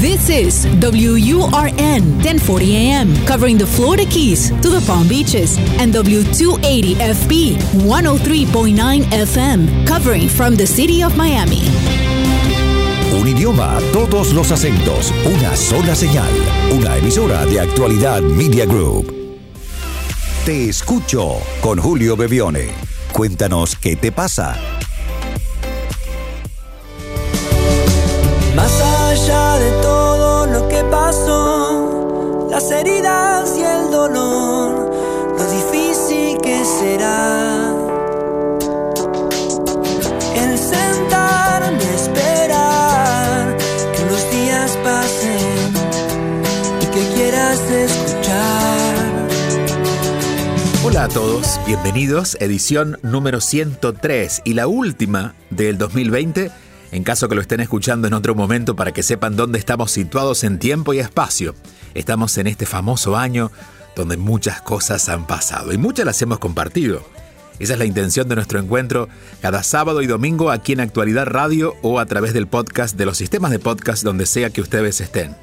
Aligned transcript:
This 0.00 0.30
is 0.30 0.64
WURN 0.80 2.24
1040 2.24 2.74
AM, 2.74 3.14
covering 3.26 3.58
the 3.58 3.66
Florida 3.66 4.06
Keys 4.06 4.48
to 4.62 4.70
the 4.70 4.82
Palm 4.86 5.06
Beaches, 5.06 5.58
and 5.78 5.92
W280FB 5.92 7.56
103.9 7.84 9.02
FM, 9.12 9.86
covering 9.86 10.26
from 10.26 10.56
the 10.56 10.66
city 10.66 11.02
of 11.02 11.14
Miami. 11.18 11.60
Un 13.12 13.28
idioma, 13.28 13.78
todos 13.92 14.32
los 14.32 14.50
acentos, 14.50 15.12
una 15.26 15.54
sola 15.54 15.94
señal, 15.94 16.32
una 16.72 16.96
emisora 16.96 17.44
de 17.44 17.60
actualidad 17.60 18.22
Media 18.22 18.64
Group. 18.64 19.14
Te 20.46 20.70
escucho 20.70 21.36
con 21.60 21.78
Julio 21.78 22.16
Bebione. 22.16 22.70
Cuéntanos 23.12 23.76
qué 23.76 23.96
te 23.96 24.10
pasa. 24.12 24.56
Más 28.56 28.80
allá 28.80 29.58
de 29.58 29.70
todo 29.82 29.89
pasó, 30.90 32.48
las 32.50 32.70
heridas 32.70 33.56
y 33.56 33.62
el 33.62 33.90
dolor, 33.90 34.90
lo 35.38 35.50
difícil 35.50 36.38
que 36.42 36.64
será. 36.64 37.74
El 40.34 40.58
sentarme 40.58 41.94
esperar 41.94 43.56
que 43.94 44.04
los 44.10 44.30
días 44.30 44.78
pasen 44.82 45.72
y 46.82 46.86
que 46.86 47.14
quieras 47.14 47.60
escuchar. 47.70 48.80
Hola 50.84 51.04
a 51.04 51.08
todos, 51.08 51.60
bienvenidos, 51.66 52.36
edición 52.40 52.98
número 53.02 53.40
103 53.40 54.42
y 54.44 54.54
la 54.54 54.66
última 54.66 55.34
del 55.50 55.78
2020, 55.78 56.50
en 56.92 57.04
caso 57.04 57.28
que 57.28 57.34
lo 57.34 57.40
estén 57.40 57.60
escuchando 57.60 58.08
en 58.08 58.14
otro 58.14 58.34
momento 58.34 58.76
para 58.76 58.92
que 58.92 59.02
sepan 59.02 59.36
dónde 59.36 59.58
estamos 59.58 59.90
situados 59.90 60.44
en 60.44 60.58
tiempo 60.58 60.92
y 60.92 60.98
espacio. 60.98 61.54
Estamos 61.94 62.36
en 62.38 62.46
este 62.46 62.66
famoso 62.66 63.16
año 63.16 63.50
donde 63.96 64.16
muchas 64.16 64.60
cosas 64.60 65.08
han 65.08 65.26
pasado 65.26 65.72
y 65.72 65.78
muchas 65.78 66.06
las 66.06 66.20
hemos 66.22 66.38
compartido. 66.38 67.04
Esa 67.58 67.74
es 67.74 67.78
la 67.78 67.84
intención 67.84 68.28
de 68.28 68.36
nuestro 68.36 68.58
encuentro 68.58 69.08
cada 69.42 69.62
sábado 69.62 70.00
y 70.02 70.06
domingo 70.06 70.50
aquí 70.50 70.72
en 70.72 70.80
Actualidad 70.80 71.26
Radio 71.26 71.74
o 71.82 71.98
a 72.00 72.06
través 72.06 72.32
del 72.32 72.46
podcast 72.46 72.96
de 72.96 73.04
los 73.04 73.18
sistemas 73.18 73.50
de 73.50 73.58
podcast 73.58 74.02
donde 74.02 74.26
sea 74.26 74.50
que 74.50 74.62
ustedes 74.62 75.00
estén. 75.00 75.36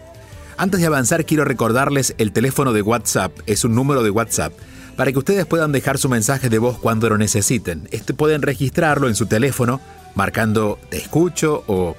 Antes 0.58 0.80
de 0.80 0.88
avanzar 0.88 1.26
quiero 1.26 1.46
recordarles 1.46 2.16
el 2.18 2.32
teléfono 2.32 2.74
de 2.74 2.82
WhatsApp, 2.82 3.32
es 3.46 3.64
un 3.64 3.76
número 3.76 4.02
de 4.02 4.10
WhatsApp 4.10 4.52
para 4.96 5.12
que 5.12 5.20
ustedes 5.20 5.46
puedan 5.46 5.72
dejar 5.72 6.00
su 6.00 6.10
mensaje 6.10 6.50
de 6.50 6.58
voz 6.58 6.80
cuando 6.80 7.08
lo 7.08 7.20
necesiten. 7.20 7.88
Este 7.92 8.16
pueden 8.16 8.42
registrarlo 8.42 9.08
en 9.08 9.14
su 9.14 9.28
teléfono 9.28 9.80
marcando 10.18 10.78
te 10.90 10.98
escucho 10.98 11.64
o 11.68 11.96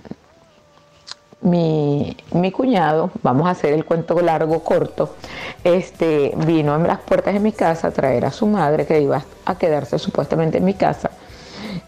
mi, 1.41 2.15
mi, 2.31 2.51
cuñado, 2.51 3.11
vamos 3.21 3.47
a 3.47 3.51
hacer 3.51 3.73
el 3.73 3.85
cuento 3.85 4.19
largo, 4.21 4.63
corto, 4.63 5.15
este, 5.63 6.33
vino 6.45 6.73
a 6.73 6.77
las 6.79 6.99
puertas 6.99 7.33
de 7.33 7.39
mi 7.39 7.51
casa 7.51 7.89
a 7.89 7.91
traer 7.91 8.25
a 8.25 8.31
su 8.31 8.47
madre 8.47 8.85
que 8.85 9.01
iba 9.01 9.23
a 9.45 9.57
quedarse 9.57 9.99
supuestamente 9.99 10.57
en 10.57 10.65
mi 10.65 10.73
casa. 10.73 11.11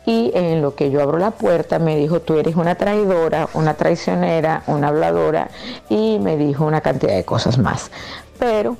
Y 0.06 0.32
en 0.36 0.62
lo 0.62 0.76
que 0.76 0.90
yo 0.90 1.02
abro 1.02 1.18
la 1.18 1.32
puerta 1.32 1.80
me 1.80 1.98
dijo, 1.98 2.22
tú 2.22 2.38
eres 2.38 2.56
una 2.56 2.76
traidora, 2.76 3.50
una 3.54 3.74
traicionera, 3.74 4.64
una 4.68 4.90
habladora 4.90 5.50
y 5.90 6.20
me 6.20 6.38
dijo 6.38 6.66
una 6.66 6.82
cantidad 6.82 7.16
de 7.16 7.26
cosas 7.26 7.58
más. 7.58 7.92
Pero 8.40 8.78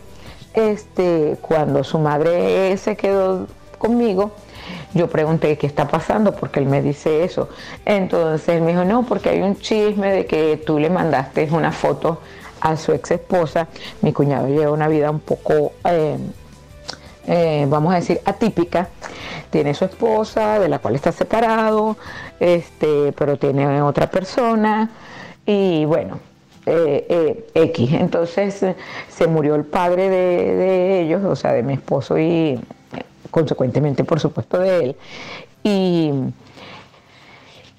este, 0.54 1.38
cuando 1.42 1.84
su 1.84 2.00
madre 2.00 2.76
se 2.78 2.96
quedó 2.96 3.48
conmigo, 3.78 4.32
yo 4.94 5.08
pregunté 5.08 5.58
qué 5.58 5.68
está 5.68 5.88
pasando 5.88 6.34
porque 6.36 6.60
él 6.60 6.66
me 6.66 6.82
dice 6.82 7.24
eso. 7.24 7.50
Entonces 7.86 8.62
me 8.62 8.72
dijo, 8.72 8.86
no, 8.86 9.04
porque 9.04 9.30
hay 9.30 9.42
un 9.42 9.58
chisme 9.58 10.12
de 10.12 10.26
que 10.26 10.58
tú 10.58 10.80
le 10.80 10.90
mandaste 10.90 11.48
una 11.52 11.72
foto 11.72 12.20
a 12.62 12.76
su 12.78 12.92
ex 12.94 13.12
esposa. 13.12 13.68
Mi 14.02 14.14
cuñado 14.14 14.48
lleva 14.48 14.72
una 14.72 14.88
vida 14.88 15.12
un 15.12 15.20
poco, 15.20 15.74
eh, 15.86 16.18
eh, 17.28 17.66
vamos 17.70 17.94
a 17.94 17.98
decir, 17.98 18.22
atípica. 18.26 18.90
Tiene 19.50 19.74
su 19.74 19.86
esposa, 19.86 20.60
de 20.60 20.68
la 20.68 20.80
cual 20.80 20.96
está 20.96 21.12
separado, 21.12 21.96
este, 22.40 23.14
pero 23.14 23.38
tiene 23.38 23.82
otra 23.82 24.10
persona. 24.10 24.90
Y 25.46 25.86
bueno, 25.86 26.20
eh, 26.66 27.46
X. 27.54 27.94
Entonces 27.94 28.66
se 29.10 29.28
murió 29.28 29.56
el 29.56 29.64
padre 29.64 30.10
de, 30.10 30.56
de 30.56 31.02
ellos, 31.02 31.24
o 31.24 31.36
sea, 31.36 31.54
de 31.54 31.64
mi 31.64 31.74
esposo 31.74 32.18
y 32.18 32.60
consecuentemente 33.32 34.04
por 34.04 34.20
supuesto 34.20 34.60
de 34.60 34.80
él. 34.80 34.96
Y, 35.64 36.12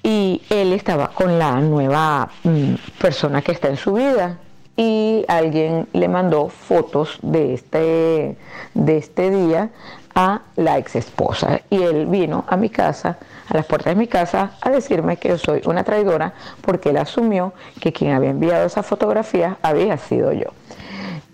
y 0.03 0.41
él 0.49 0.73
estaba 0.73 1.09
con 1.09 1.39
la 1.39 1.59
nueva 1.59 2.29
mm, 2.43 2.73
persona 3.01 3.41
que 3.41 3.51
está 3.51 3.69
en 3.69 3.77
su 3.77 3.93
vida 3.93 4.37
y 4.79 5.25
alguien 5.27 5.89
le 5.91 6.07
mandó 6.07 6.47
fotos 6.47 7.19
de 7.21 7.53
este, 7.53 8.37
de 8.73 8.97
este 8.97 9.29
día 9.29 9.71
a 10.15 10.41
la 10.55 10.77
ex 10.77 10.95
esposa 10.95 11.59
y 11.69 11.83
él 11.83 12.05
vino 12.05 12.45
a 12.47 12.55
mi 12.55 12.69
casa, 12.69 13.17
a 13.49 13.57
las 13.57 13.65
puertas 13.65 13.93
de 13.93 13.99
mi 13.99 14.07
casa, 14.07 14.51
a 14.61 14.69
decirme 14.69 15.17
que 15.17 15.29
yo 15.29 15.37
soy 15.37 15.61
una 15.65 15.83
traidora 15.83 16.33
porque 16.61 16.91
él 16.91 16.97
asumió 16.97 17.53
que 17.81 17.91
quien 17.91 18.13
había 18.13 18.29
enviado 18.29 18.65
esa 18.65 18.81
fotografía 18.81 19.57
había 19.61 19.97
sido 19.97 20.31
yo. 20.31 20.47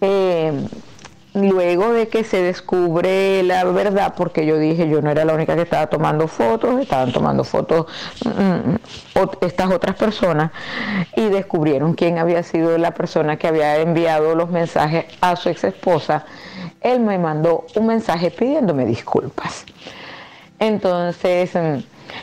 Eh, 0.01 0.67
luego 1.35 1.93
de 1.93 2.07
que 2.07 2.23
se 2.23 2.41
descubre 2.41 3.43
la 3.43 3.63
verdad, 3.65 4.13
porque 4.15 4.45
yo 4.45 4.57
dije, 4.57 4.87
yo 4.87 5.01
no 5.01 5.11
era 5.11 5.25
la 5.25 5.33
única 5.33 5.55
que 5.55 5.63
estaba 5.63 5.87
tomando 5.87 6.27
fotos, 6.27 6.79
estaban 6.81 7.11
tomando 7.11 7.43
fotos 7.43 7.87
mm, 8.23 8.75
estas 9.41 9.71
otras 9.71 9.95
personas, 9.95 10.51
y 11.15 11.29
descubrieron 11.29 11.93
quién 11.93 12.17
había 12.17 12.41
sido 12.43 12.77
la 12.77 12.91
persona 12.91 13.37
que 13.37 13.47
había 13.47 13.77
enviado 13.77 14.35
los 14.35 14.49
mensajes 14.49 15.05
a 15.21 15.35
su 15.35 15.49
ex 15.49 15.65
esposa, 15.65 16.25
él 16.81 17.01
me 17.01 17.17
mandó 17.17 17.65
un 17.75 17.87
mensaje 17.87 18.31
pidiéndome 18.31 18.85
disculpas. 18.85 19.65
Entonces, 20.59 21.51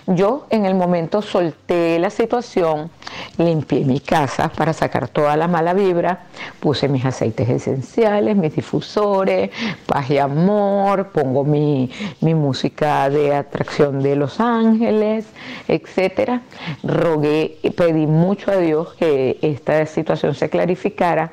yo 0.06 0.46
en 0.50 0.64
el 0.64 0.74
momento 0.74 1.22
solté 1.22 1.98
la 1.98 2.10
situación, 2.10 2.90
limpié 3.38 3.84
mi 3.84 4.00
casa 4.00 4.48
para 4.48 4.72
sacar 4.72 5.08
toda 5.08 5.36
la 5.36 5.48
mala 5.48 5.74
vibra, 5.74 6.26
puse 6.60 6.88
mis 6.88 7.04
aceites 7.04 7.48
esenciales, 7.48 8.36
mis 8.36 8.54
difusores, 8.54 9.50
paz 9.86 10.10
y 10.10 10.18
amor, 10.18 11.08
pongo 11.08 11.44
mi, 11.44 11.90
mi 12.20 12.34
música 12.34 13.08
de 13.10 13.34
atracción 13.34 14.02
de 14.02 14.16
Los 14.16 14.40
Ángeles, 14.40 15.26
etc. 15.68 16.40
Rogué 16.82 17.58
y 17.62 17.70
pedí 17.70 18.06
mucho 18.06 18.50
a 18.50 18.56
Dios 18.56 18.94
que 18.94 19.38
esta 19.42 19.84
situación 19.86 20.34
se 20.34 20.48
clarificara 20.48 21.32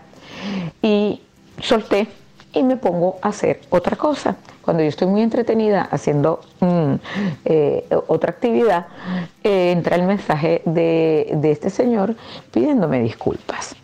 y 0.81 1.21
solté 1.61 2.07
y 2.53 2.63
me 2.63 2.77
pongo 2.77 3.17
a 3.21 3.29
hacer 3.29 3.61
otra 3.69 3.95
cosa. 3.95 4.35
Cuando 4.61 4.83
yo 4.83 4.89
estoy 4.89 5.07
muy 5.07 5.21
entretenida 5.21 5.87
haciendo 5.91 6.41
mm, 6.59 6.93
eh, 7.45 7.87
otra 8.07 8.31
actividad, 8.31 8.87
eh, 9.43 9.71
entra 9.71 9.95
el 9.95 10.03
mensaje 10.03 10.61
de, 10.65 11.31
de, 11.35 11.51
este 11.51 11.69
señor 11.69 12.15
pidiéndome 12.51 13.01
disculpas. 13.01 13.75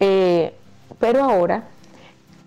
Eh, 0.00 0.52
pero 0.98 1.24
ahora 1.24 1.64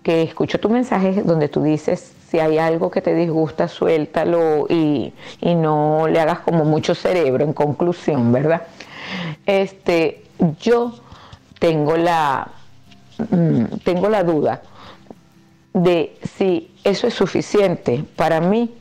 que 0.02 0.22
escucho 0.22 0.58
tu 0.60 0.70
mensaje 0.70 1.22
donde 1.22 1.48
tú 1.48 1.62
dices, 1.62 2.12
si 2.30 2.38
hay 2.38 2.58
algo 2.58 2.90
que 2.90 3.00
te 3.00 3.14
disgusta, 3.14 3.68
suéltalo 3.68 4.66
y, 4.68 5.12
y 5.40 5.54
no 5.54 6.08
le 6.08 6.20
hagas 6.20 6.40
como 6.40 6.64
mucho 6.64 6.94
cerebro 6.94 7.44
en 7.44 7.52
conclusión, 7.52 8.32
¿verdad? 8.32 8.62
Este, 9.46 10.24
yo 10.60 10.94
tengo 11.58 11.96
la, 11.96 12.48
mm, 13.30 13.78
tengo 13.84 14.08
la 14.08 14.22
duda 14.22 14.62
de 15.74 16.16
si 16.36 16.70
eso 16.84 17.06
es 17.06 17.14
suficiente 17.14 18.04
para 18.16 18.40
mí 18.40 18.74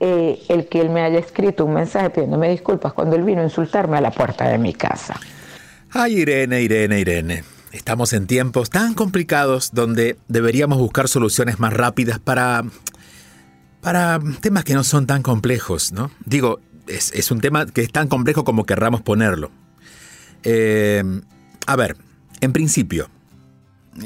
eh, 0.00 0.42
el 0.48 0.68
que 0.68 0.80
él 0.80 0.90
me 0.90 1.02
haya 1.02 1.18
escrito 1.18 1.64
un 1.64 1.74
mensaje 1.74 2.10
pidiéndome 2.10 2.50
disculpas 2.50 2.92
cuando 2.92 3.16
él 3.16 3.22
vino 3.22 3.40
a 3.40 3.44
insultarme 3.44 3.96
a 3.96 4.00
la 4.00 4.10
puerta 4.10 4.48
de 4.48 4.58
mi 4.58 4.74
casa. 4.74 5.18
Ay, 5.90 6.20
Irene, 6.20 6.60
Irene, 6.62 7.00
Irene. 7.00 7.44
Estamos 7.72 8.12
en 8.12 8.26
tiempos 8.26 8.70
tan 8.70 8.94
complicados 8.94 9.70
donde 9.72 10.16
deberíamos 10.28 10.78
buscar 10.78 11.08
soluciones 11.08 11.58
más 11.58 11.72
rápidas 11.72 12.18
para, 12.18 12.64
para 13.80 14.20
temas 14.40 14.64
que 14.64 14.74
no 14.74 14.84
son 14.84 15.06
tan 15.06 15.22
complejos, 15.22 15.92
¿no? 15.92 16.10
Digo, 16.24 16.60
es, 16.86 17.12
es 17.12 17.30
un 17.30 17.40
tema 17.40 17.66
que 17.66 17.82
es 17.82 17.90
tan 17.90 18.08
complejo 18.08 18.44
como 18.44 18.64
querramos 18.64 19.02
ponerlo. 19.02 19.50
Eh, 20.42 21.02
a 21.66 21.76
ver, 21.76 21.96
en 22.40 22.52
principio, 22.52 23.08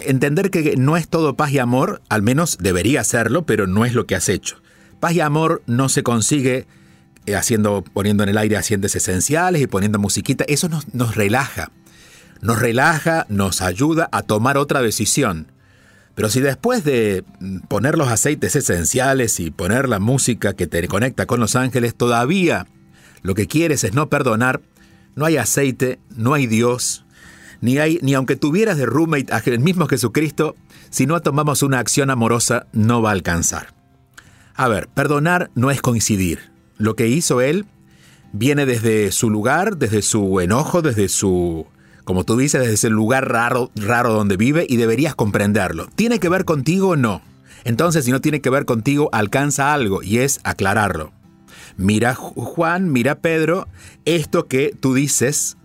entender 0.05 0.50
que 0.50 0.76
no 0.76 0.96
es 0.96 1.08
todo 1.08 1.37
paz 1.37 1.52
y 1.52 1.58
amor, 1.58 2.02
al 2.08 2.23
menos 2.23 2.58
debería 2.61 3.05
serlo, 3.05 3.46
pero 3.46 3.67
no 3.67 3.85
es 3.85 3.94
lo 3.94 4.06
que 4.06 4.14
has 4.14 4.29
hecho. 4.29 4.61
Paz 5.00 5.12
y 5.14 5.20
amor 5.20 5.62
no 5.67 5.88
se 5.88 6.02
consigue 6.02 6.67
eh, 7.26 7.37
haciendo, 7.37 7.85
poniendo 7.93 8.23
en 8.23 8.31
el 8.31 8.38
aire 8.38 8.56
asientes 8.56 8.96
esenciales 8.96 9.62
y 9.62 9.67
poniendo 9.67 9.99
musiquita. 9.99 10.44
Eso 10.49 10.69
nos, 10.69 10.93
nos 10.94 11.14
relaja. 11.14 11.70
Nos 12.40 12.58
relaja, 12.58 13.26
nos 13.29 13.62
ayuda 13.62 14.08
a 14.12 14.23
tomar 14.23 14.56
otra 14.56 14.81
decisión. 14.81 15.52
Pero 16.14 16.31
si 16.31 16.41
después 16.41 16.84
de 16.84 17.25
mm, 17.41 17.58
poner 17.69 17.96
los 17.96 18.08
aceites 18.08 18.56
esenciales 18.56 19.38
y 19.41 19.50
poner 19.50 19.88
la 19.88 20.00
música 20.00 20.55
que 20.55 20.67
te 20.67 20.87
conecta 20.88 21.26
con 21.26 21.38
los 21.38 21.55
ángeles, 21.55 21.94
todavía 21.94 22.67
lo 23.23 23.34
que 23.34 23.46
quieres 23.46 23.84
es 23.84 23.94
no 23.94 24.08
perdonar, 24.08 24.61
no 25.14 25.25
hay 25.25 25.37
aceite, 25.37 25.99
no 26.17 26.34
hay 26.34 26.46
Dios, 26.46 27.05
ni, 27.60 27.78
hay, 27.78 27.99
ni 28.02 28.14
aunque 28.14 28.37
tuvieras 28.37 28.76
de 28.76 28.87
roommate 28.87 29.32
a 29.32 29.38
el 29.38 29.60
mismo 29.60 29.87
Jesucristo, 29.87 30.55
si 30.90 31.06
no 31.06 31.20
tomamos 31.20 31.62
una 31.62 31.78
acción 31.78 32.10
amorosa 32.10 32.66
no 32.72 33.02
va 33.02 33.10
a 33.10 33.12
alcanzar. 33.12 33.75
A 34.55 34.69
ver, 34.69 34.88
perdonar 34.88 35.50
no 35.55 35.70
es 35.70 35.81
coincidir. 35.81 36.50
Lo 36.76 36.96
que 36.96 37.08
hizo 37.08 37.40
él 37.40 37.66
viene 38.32 38.66
desde 38.66 39.12
su 39.12 39.31
lugar, 39.31 39.76
desde 39.76 40.02
su 40.02 40.40
enojo, 40.40 40.82
desde 40.82 41.08
su, 41.08 41.66
como 42.05 42.25
tú 42.25 42.37
dices, 42.37 42.60
desde 42.60 42.75
ese 42.75 42.90
lugar 42.90 43.31
raro, 43.31 43.70
raro 43.75 44.12
donde 44.12 44.37
vive 44.37 44.66
y 44.69 44.76
deberías 44.76 45.14
comprenderlo. 45.14 45.88
¿Tiene 45.94 46.19
que 46.19 46.28
ver 46.28 46.44
contigo 46.44 46.90
o 46.90 46.96
no? 46.96 47.22
Entonces, 47.64 48.05
si 48.05 48.12
no 48.12 48.20
tiene 48.20 48.40
que 48.40 48.50
ver 48.50 48.64
contigo, 48.64 49.08
alcanza 49.12 49.72
algo 49.75 50.02
y 50.02 50.19
es 50.19 50.40
aclararlo. 50.44 51.12
Mira 51.76 52.14
Juan, 52.14 52.90
mira 52.90 53.20
Pedro, 53.20 53.69
esto 54.05 54.46
que 54.49 54.75
tú 54.78 54.94
dices 54.94 55.56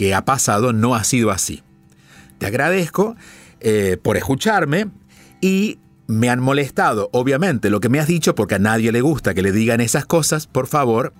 que 0.00 0.14
ha 0.14 0.24
pasado 0.24 0.72
no 0.72 0.94
ha 0.94 1.04
sido 1.04 1.30
así. 1.30 1.62
Te 2.38 2.46
agradezco 2.46 3.16
eh, 3.60 3.98
por 4.02 4.16
escucharme 4.16 4.88
y 5.42 5.78
me 6.06 6.30
han 6.30 6.40
molestado, 6.40 7.10
obviamente, 7.12 7.68
lo 7.68 7.80
que 7.80 7.90
me 7.90 8.00
has 8.00 8.06
dicho, 8.06 8.34
porque 8.34 8.54
a 8.54 8.58
nadie 8.58 8.92
le 8.92 9.02
gusta 9.02 9.34
que 9.34 9.42
le 9.42 9.52
digan 9.52 9.82
esas 9.82 10.06
cosas, 10.06 10.46
por 10.46 10.68
favor, 10.68 11.12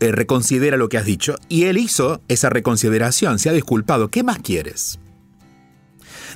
eh, 0.00 0.10
reconsidera 0.10 0.78
lo 0.78 0.88
que 0.88 0.96
has 0.96 1.04
dicho. 1.04 1.34
Y 1.50 1.64
él 1.64 1.76
hizo 1.76 2.22
esa 2.28 2.48
reconsideración, 2.48 3.38
se 3.38 3.50
ha 3.50 3.52
disculpado. 3.52 4.08
¿Qué 4.08 4.22
más 4.22 4.38
quieres? 4.38 4.98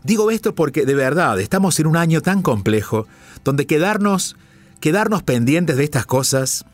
Digo 0.04 0.30
esto 0.30 0.54
porque 0.54 0.84
de 0.84 0.94
verdad 0.94 1.40
estamos 1.40 1.80
en 1.80 1.86
un 1.86 1.96
año 1.96 2.20
tan 2.20 2.42
complejo 2.42 3.06
donde 3.44 3.66
quedarnos, 3.66 4.36
quedarnos 4.80 5.22
pendientes 5.22 5.78
de 5.78 5.84
estas 5.84 6.04
cosas 6.04 6.66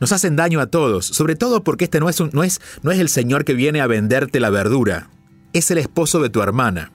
nos 0.00 0.12
hacen 0.12 0.36
daño 0.36 0.60
a 0.60 0.66
todos, 0.66 1.06
sobre 1.06 1.36
todo 1.36 1.62
porque 1.64 1.84
este 1.84 2.00
no 2.00 2.08
es, 2.08 2.20
no, 2.20 2.42
es, 2.42 2.60
el 2.84 3.08
señor 3.08 3.44
que 3.44 3.54
viene 3.54 3.80
a 3.80 3.86
venderte 3.86 4.40
la 4.40 4.50
verdura, 4.50 5.10
es 5.52 5.70
el 5.70 5.78
esposo 5.78 6.20
de 6.20 6.30
tu 6.30 6.42
hermana. 6.42 6.92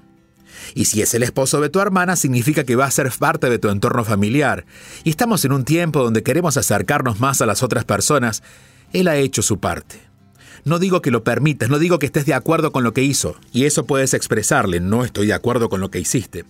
Y 0.75 0.86
si 0.86 1.01
es 1.01 1.13
el 1.13 1.24
esposo 1.24 1.62
de 1.62 1.69
tu 1.69 1.80
hermana, 1.80 2.16
significa 2.16 2.63
que 2.63 2.75
va 2.75 2.86
a 2.86 2.92
ser 2.92 3.12
parte 3.18 3.50
de 3.50 3.57
tu 3.57 3.69
entorno 3.69 4.04
familiar. 4.04 4.66
Y 5.04 5.10
estamos 5.10 5.44
en 5.46 5.54
un 5.54 5.66
tiempo 5.66 6.04
donde 6.04 6.22
queremos 6.22 6.57
acercarnos 6.57 7.19
más 7.19 7.42
a 7.42 7.48
las 7.48 7.63
otras 7.63 7.86
personas. 7.86 8.44
Él 8.94 9.07
ha 9.07 9.16
hecho 9.16 9.42
su 9.42 9.60
parte. 9.60 10.10
No 10.66 10.78
digo 10.78 11.02
que 11.02 11.12
lo 11.12 11.24
permitas, 11.24 11.69
no 11.69 11.80
digo 11.80 12.00
que 12.00 12.06
estés 12.06 12.25
de 12.25 12.34
acuerdo 12.34 12.72
con 12.72 12.84
lo 12.84 12.94
que 12.94 13.02
hizo, 13.02 13.36
y 13.54 13.66
eso 13.66 13.86
puedes 13.86 14.13
expresarle, 14.13 14.80
no 14.80 15.06
estoy 15.06 15.28
de 15.28 15.34
acuerdo 15.34 15.69
con 15.69 15.80
lo 15.80 15.90
que 15.90 16.00
hiciste. 16.00 16.45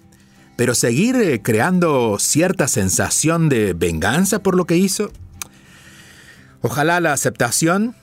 Pero 0.56 0.75
seguir 0.75 1.16
eh, 1.16 1.42
creando 1.42 2.18
cierta 2.19 2.68
sensación 2.68 3.50
de 3.50 3.74
venganza 3.74 4.40
por 4.40 4.56
lo 4.56 4.66
que 4.66 4.78
hizo, 4.78 5.12
Ojalá 6.62 7.00
la 7.00 7.14
aceptación, 7.14 7.96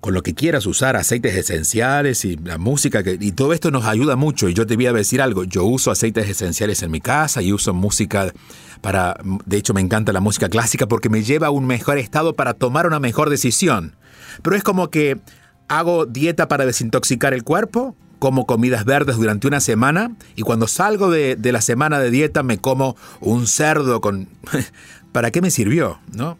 con 0.00 0.14
lo 0.14 0.22
que 0.22 0.34
quieras 0.34 0.66
usar, 0.66 0.96
aceites 0.96 1.34
esenciales 1.34 2.24
y 2.24 2.36
la 2.36 2.58
música, 2.58 3.02
y 3.04 3.32
todo 3.32 3.52
esto 3.52 3.70
nos 3.70 3.84
ayuda 3.84 4.14
mucho. 4.14 4.48
Y 4.48 4.54
yo 4.54 4.66
te 4.66 4.76
voy 4.76 4.86
a 4.86 4.92
decir 4.92 5.20
algo, 5.20 5.44
yo 5.44 5.64
uso 5.64 5.90
aceites 5.90 6.28
esenciales 6.28 6.82
en 6.82 6.90
mi 6.90 7.00
casa 7.00 7.42
y 7.42 7.52
uso 7.52 7.74
música 7.74 8.32
para, 8.80 9.16
de 9.46 9.56
hecho 9.56 9.74
me 9.74 9.80
encanta 9.80 10.12
la 10.12 10.20
música 10.20 10.48
clásica 10.48 10.86
porque 10.86 11.08
me 11.08 11.24
lleva 11.24 11.48
a 11.48 11.50
un 11.50 11.66
mejor 11.66 11.98
estado 11.98 12.34
para 12.34 12.54
tomar 12.54 12.86
una 12.86 13.00
mejor 13.00 13.30
decisión. 13.30 13.96
Pero 14.42 14.54
es 14.54 14.62
como 14.62 14.90
que 14.90 15.18
hago 15.66 16.06
dieta 16.06 16.46
para 16.46 16.66
desintoxicar 16.66 17.34
el 17.34 17.42
cuerpo, 17.42 17.96
como 18.18 18.46
comidas 18.46 18.84
verdes 18.84 19.16
durante 19.16 19.46
una 19.46 19.60
semana 19.60 20.12
y 20.36 20.42
cuando 20.42 20.68
salgo 20.68 21.10
de, 21.10 21.36
de, 21.36 21.52
la 21.52 21.60
semana 21.60 21.98
de 21.98 22.10
dieta 22.10 22.42
me 22.42 22.58
como 22.58 22.96
un 23.20 23.46
cerdo 23.46 24.00
con... 24.00 24.28
¿Para 25.12 25.30
qué 25.30 25.40
me 25.40 25.50
sirvió? 25.50 25.98
¿No? 26.12 26.38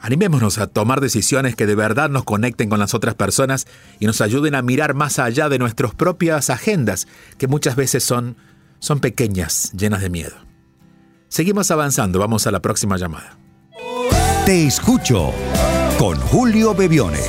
Animémonos 0.00 0.58
a 0.58 0.66
tomar 0.66 1.00
decisiones 1.00 1.56
que 1.56 1.66
de 1.66 1.74
verdad 1.74 2.10
nos 2.10 2.24
conecten 2.24 2.68
con 2.68 2.78
las 2.78 2.94
otras 2.94 3.14
personas 3.14 3.66
y 3.98 4.06
nos 4.06 4.20
ayuden 4.20 4.54
a 4.54 4.62
mirar 4.62 4.94
más 4.94 5.18
allá 5.18 5.48
de 5.48 5.58
nuestras 5.58 5.94
propias 5.94 6.50
agendas, 6.50 7.08
que 7.38 7.48
muchas 7.48 7.76
veces 7.76 8.04
son, 8.04 8.36
son 8.78 9.00
pequeñas, 9.00 9.72
llenas 9.72 10.02
de 10.02 10.10
miedo. 10.10 10.36
Seguimos 11.28 11.70
avanzando, 11.70 12.18
vamos 12.18 12.46
a 12.46 12.50
la 12.50 12.60
próxima 12.60 12.96
llamada. 12.96 13.38
Te 14.44 14.66
escucho 14.66 15.32
con 15.98 16.18
Julio 16.20 16.74
Bebione, 16.74 17.20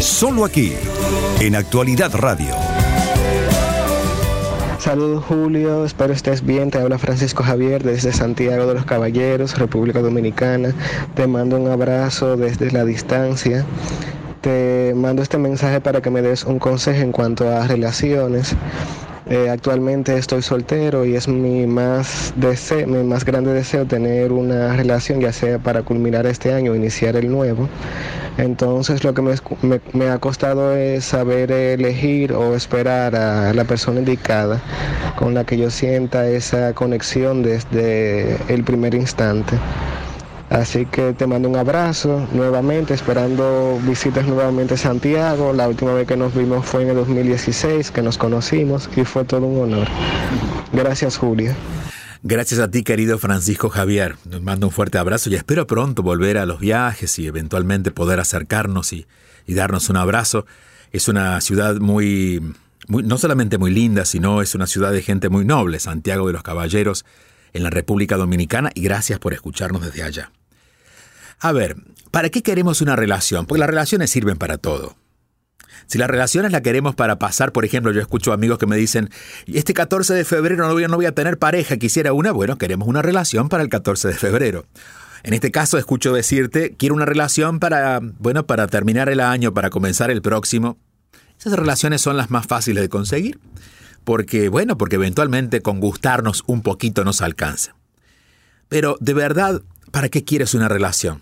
solo 0.00 0.44
aquí, 0.44 0.72
en 1.40 1.56
Actualidad 1.56 2.14
Radio. 2.14 2.61
Saludos 4.82 5.24
Julio, 5.26 5.84
espero 5.84 6.12
estés 6.12 6.44
bien. 6.44 6.72
Te 6.72 6.78
habla 6.78 6.98
Francisco 6.98 7.44
Javier 7.44 7.84
desde 7.84 8.12
Santiago 8.12 8.66
de 8.66 8.74
los 8.74 8.84
Caballeros, 8.84 9.56
República 9.56 10.00
Dominicana. 10.00 10.74
Te 11.14 11.28
mando 11.28 11.56
un 11.56 11.70
abrazo 11.70 12.36
desde 12.36 12.72
la 12.72 12.84
distancia. 12.84 13.64
Te 14.40 14.92
mando 14.96 15.22
este 15.22 15.38
mensaje 15.38 15.80
para 15.80 16.02
que 16.02 16.10
me 16.10 16.20
des 16.20 16.42
un 16.42 16.58
consejo 16.58 17.00
en 17.00 17.12
cuanto 17.12 17.48
a 17.48 17.64
relaciones. 17.68 18.56
Eh, 19.30 19.48
actualmente 19.48 20.18
estoy 20.18 20.42
soltero 20.42 21.04
y 21.04 21.14
es 21.14 21.28
mi 21.28 21.64
más, 21.64 22.34
deseo, 22.34 22.84
mi 22.88 23.04
más 23.04 23.24
grande 23.24 23.52
deseo 23.52 23.86
tener 23.86 24.32
una 24.32 24.74
relación, 24.74 25.20
ya 25.20 25.32
sea 25.32 25.60
para 25.60 25.82
culminar 25.82 26.26
este 26.26 26.52
año 26.52 26.72
o 26.72 26.74
iniciar 26.74 27.14
el 27.14 27.30
nuevo. 27.30 27.68
Entonces 28.38 29.04
lo 29.04 29.12
que 29.14 29.22
me, 29.92 30.08
ha 30.08 30.18
costado 30.18 30.74
es 30.74 31.04
saber 31.04 31.52
elegir 31.52 32.32
o 32.32 32.54
esperar 32.54 33.14
a 33.14 33.52
la 33.52 33.64
persona 33.64 33.98
indicada 34.00 34.60
con 35.16 35.34
la 35.34 35.44
que 35.44 35.58
yo 35.58 35.70
sienta 35.70 36.26
esa 36.26 36.72
conexión 36.72 37.42
desde 37.42 38.38
el 38.52 38.64
primer 38.64 38.94
instante. 38.94 39.58
Así 40.48 40.84
que 40.84 41.14
te 41.14 41.26
mando 41.26 41.48
un 41.48 41.56
abrazo 41.56 42.26
nuevamente, 42.32 42.92
esperando 42.92 43.78
visitas 43.86 44.26
nuevamente 44.26 44.74
a 44.74 44.76
Santiago. 44.76 45.54
La 45.54 45.66
última 45.66 45.94
vez 45.94 46.06
que 46.06 46.16
nos 46.16 46.34
vimos 46.34 46.66
fue 46.66 46.82
en 46.82 46.90
el 46.90 46.96
2016, 46.96 47.90
que 47.90 48.02
nos 48.02 48.18
conocimos 48.18 48.90
y 48.94 49.04
fue 49.04 49.24
todo 49.24 49.46
un 49.46 49.62
honor. 49.62 49.88
Gracias, 50.72 51.16
Julia. 51.16 51.56
Gracias 52.24 52.60
a 52.60 52.70
ti, 52.70 52.84
querido 52.84 53.18
Francisco 53.18 53.68
Javier. 53.68 54.14
Nos 54.26 54.42
mando 54.42 54.68
un 54.68 54.72
fuerte 54.72 54.96
abrazo 54.96 55.28
y 55.28 55.34
espero 55.34 55.66
pronto 55.66 56.04
volver 56.04 56.38
a 56.38 56.46
los 56.46 56.60
viajes 56.60 57.18
y 57.18 57.26
eventualmente 57.26 57.90
poder 57.90 58.20
acercarnos 58.20 58.92
y, 58.92 59.08
y 59.44 59.54
darnos 59.54 59.90
un 59.90 59.96
abrazo. 59.96 60.46
Es 60.92 61.08
una 61.08 61.40
ciudad 61.40 61.80
muy, 61.80 62.40
no 62.86 63.18
solamente 63.18 63.58
muy 63.58 63.72
linda, 63.72 64.04
sino 64.04 64.40
es 64.40 64.54
una 64.54 64.68
ciudad 64.68 64.92
de 64.92 65.02
gente 65.02 65.30
muy 65.30 65.44
noble, 65.44 65.80
Santiago 65.80 66.28
de 66.28 66.32
los 66.32 66.44
Caballeros, 66.44 67.04
en 67.54 67.64
la 67.64 67.70
República 67.70 68.16
Dominicana, 68.16 68.70
y 68.72 68.82
gracias 68.82 69.18
por 69.18 69.34
escucharnos 69.34 69.82
desde 69.82 70.04
allá. 70.04 70.30
A 71.40 71.50
ver, 71.50 71.74
¿para 72.12 72.28
qué 72.28 72.42
queremos 72.42 72.80
una 72.82 72.94
relación? 72.94 73.46
Porque 73.46 73.58
las 73.58 73.68
relaciones 73.68 74.10
sirven 74.10 74.38
para 74.38 74.58
todo. 74.58 74.94
Si 75.86 75.98
las 75.98 76.08
relaciones 76.08 76.52
las 76.52 76.62
queremos 76.62 76.94
para 76.94 77.18
pasar, 77.18 77.52
por 77.52 77.64
ejemplo, 77.64 77.92
yo 77.92 78.00
escucho 78.00 78.32
amigos 78.32 78.58
que 78.58 78.66
me 78.66 78.76
dicen, 78.76 79.10
este 79.46 79.74
14 79.74 80.14
de 80.14 80.24
febrero 80.24 80.66
no 80.66 80.72
voy, 80.72 80.84
a, 80.84 80.88
no 80.88 80.96
voy 80.96 81.06
a 81.06 81.12
tener 81.12 81.38
pareja, 81.38 81.76
quisiera 81.76 82.12
una, 82.12 82.32
bueno, 82.32 82.56
queremos 82.58 82.88
una 82.88 83.02
relación 83.02 83.48
para 83.48 83.62
el 83.62 83.68
14 83.68 84.08
de 84.08 84.14
febrero. 84.14 84.66
En 85.22 85.34
este 85.34 85.50
caso 85.50 85.78
escucho 85.78 86.12
decirte, 86.12 86.74
quiero 86.76 86.94
una 86.94 87.04
relación 87.04 87.60
para, 87.60 88.00
bueno, 88.00 88.46
para 88.46 88.66
terminar 88.66 89.08
el 89.08 89.20
año, 89.20 89.54
para 89.54 89.70
comenzar 89.70 90.10
el 90.10 90.22
próximo. 90.22 90.78
Esas 91.38 91.52
relaciones 91.54 92.00
son 92.00 92.16
las 92.16 92.30
más 92.30 92.46
fáciles 92.46 92.82
de 92.82 92.88
conseguir. 92.88 93.38
porque, 94.04 94.48
bueno, 94.48 94.76
porque 94.76 94.96
eventualmente 94.96 95.60
con 95.60 95.78
gustarnos 95.78 96.42
un 96.46 96.62
poquito 96.62 97.04
nos 97.04 97.22
alcanza. 97.22 97.76
Pero, 98.68 98.96
de 99.00 99.14
verdad, 99.14 99.62
¿para 99.90 100.08
qué 100.08 100.24
quieres 100.24 100.54
una 100.54 100.68
relación? 100.68 101.20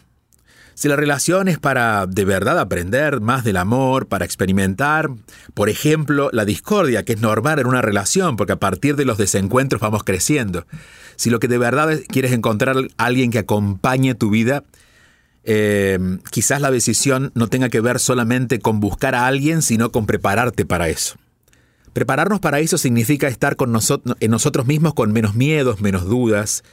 Si 0.80 0.88
la 0.88 0.96
relación 0.96 1.46
es 1.48 1.58
para 1.58 2.06
de 2.06 2.24
verdad 2.24 2.58
aprender 2.58 3.20
más 3.20 3.44
del 3.44 3.58
amor, 3.58 4.06
para 4.06 4.24
experimentar, 4.24 5.10
por 5.52 5.68
ejemplo, 5.68 6.30
la 6.32 6.46
discordia, 6.46 7.04
que 7.04 7.12
es 7.12 7.20
normal 7.20 7.58
en 7.58 7.66
una 7.66 7.82
relación, 7.82 8.38
porque 8.38 8.54
a 8.54 8.60
partir 8.60 8.96
de 8.96 9.04
los 9.04 9.18
desencuentros 9.18 9.82
vamos 9.82 10.04
creciendo. 10.04 10.66
Si 11.16 11.28
lo 11.28 11.38
que 11.38 11.48
de 11.48 11.58
verdad 11.58 12.00
quieres 12.08 12.32
encontrar 12.32 12.76
alguien 12.96 13.30
que 13.30 13.40
acompañe 13.40 14.14
tu 14.14 14.30
vida, 14.30 14.64
eh, 15.44 15.98
quizás 16.30 16.62
la 16.62 16.70
decisión 16.70 17.30
no 17.34 17.48
tenga 17.48 17.68
que 17.68 17.82
ver 17.82 17.98
solamente 17.98 18.58
con 18.58 18.80
buscar 18.80 19.14
a 19.14 19.26
alguien, 19.26 19.60
sino 19.60 19.92
con 19.92 20.06
prepararte 20.06 20.64
para 20.64 20.88
eso. 20.88 21.16
Prepararnos 21.92 22.40
para 22.40 22.58
eso 22.58 22.78
significa 22.78 23.28
estar 23.28 23.56
con 23.56 23.68
en 23.68 24.30
nosotros 24.30 24.66
mismos 24.66 24.94
con 24.94 25.12
menos 25.12 25.34
miedos, 25.34 25.82
menos 25.82 26.06
dudas, 26.06 26.64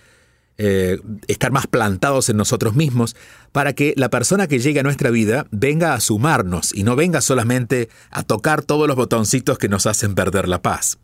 eh, 0.58 1.00
estar 1.28 1.52
más 1.52 1.68
plantados 1.68 2.30
en 2.30 2.38
nosotros 2.38 2.76
mismos, 2.76 3.16
para 3.52 3.74
que 3.74 3.94
la 3.96 4.10
persona 4.10 4.48
que 4.48 4.60
llegue 4.60 4.80
a 4.80 4.84
nuestra 4.84 5.12
vida 5.12 5.46
venga 5.52 5.94
a 5.94 6.00
sumarnos 6.00 6.74
y 6.74 6.84
no 6.84 6.96
venga 6.96 7.22
solamente 7.22 7.90
a 8.10 8.24
tocar 8.24 8.64
todos 8.64 8.88
los 8.88 8.96
botoncitos 8.96 9.58
que 9.58 9.70
nos 9.70 9.86
hacen 9.86 10.16
perder 10.16 10.48
la 10.48 10.62
paz. 10.62 10.98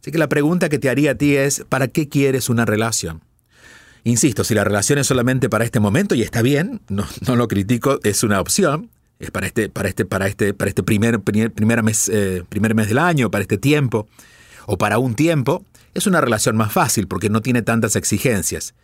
Así 0.00 0.12
que 0.12 0.18
la 0.18 0.28
pregunta 0.28 0.68
que 0.68 0.78
te 0.78 0.88
haría 0.88 1.12
a 1.12 1.14
ti 1.16 1.36
es, 1.36 1.64
¿para 1.68 1.88
qué 1.88 2.08
quieres 2.08 2.48
una 2.48 2.64
relación? 2.64 3.22
Insisto, 4.04 4.44
si 4.44 4.54
la 4.54 4.64
relación 4.64 4.98
es 4.98 5.06
solamente 5.06 5.48
para 5.48 5.64
este 5.64 5.80
momento 5.80 6.14
y 6.14 6.22
está 6.22 6.40
bien, 6.40 6.80
no, 6.88 7.06
lo 7.36 7.48
critico, 7.48 7.98
es 8.04 8.22
una 8.22 8.40
opción, 8.40 8.90
es 9.18 9.30
para 9.30 9.46
este, 9.46 9.68
para 9.68 9.88
este, 9.88 10.04
para 10.04 10.28
este, 10.28 10.54
para 10.54 10.68
este 10.68 10.82
primer, 10.82 11.20
primer, 11.20 11.82
mes, 11.82 12.08
eh, 12.08 12.44
primer 12.48 12.74
mes 12.74 12.88
del 12.88 12.98
año, 12.98 13.30
para 13.30 13.42
este 13.42 13.58
tiempo, 13.58 14.08
o 14.66 14.78
para 14.78 14.98
un 14.98 15.14
tiempo, 15.14 15.64
es 15.98 16.06
una 16.06 16.20
relación 16.20 16.56
más 16.56 16.72
fácil 16.72 17.06
porque 17.08 17.30
no 17.30 17.40
tiene 17.40 17.62
tantas 17.62 17.96
exigencias. 17.96 18.74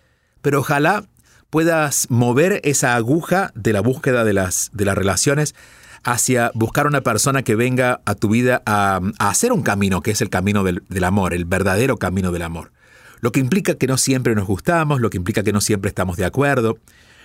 Pero 0.42 0.60
ojalá 0.60 1.04
puedas 1.50 2.10
mover 2.10 2.60
esa 2.64 2.96
aguja 2.96 3.52
de 3.54 3.72
la 3.72 3.80
búsqueda 3.80 4.24
de 4.24 4.32
las, 4.32 4.70
de 4.72 4.84
las 4.84 4.96
relaciones 4.96 5.54
hacia 6.02 6.50
buscar 6.54 6.86
una 6.86 7.00
persona 7.00 7.42
que 7.42 7.54
venga 7.54 8.02
a 8.04 8.14
tu 8.14 8.28
vida 8.28 8.62
a, 8.66 9.00
hacer 9.18 9.52
un 9.52 9.62
camino 9.62 10.02
que 10.02 10.10
es 10.10 10.20
el 10.20 10.28
camino 10.28 10.62
del, 10.64 10.82
del 10.88 11.04
amor, 11.04 11.32
el 11.32 11.46
verdadero 11.46 11.96
camino 11.96 12.30
del 12.30 12.42
amor. 12.42 12.72
Lo 13.20 13.32
que 13.32 13.40
implica 13.40 13.74
que 13.76 13.86
no 13.86 13.96
siempre 13.96 14.34
nos 14.34 14.46
gustamos, 14.46 15.00
lo 15.00 15.08
que 15.08 15.16
implica 15.16 15.42
que 15.42 15.52
no 15.52 15.62
siempre 15.62 15.88
estamos 15.88 16.16
de 16.18 16.26
acuerdo, 16.26 16.78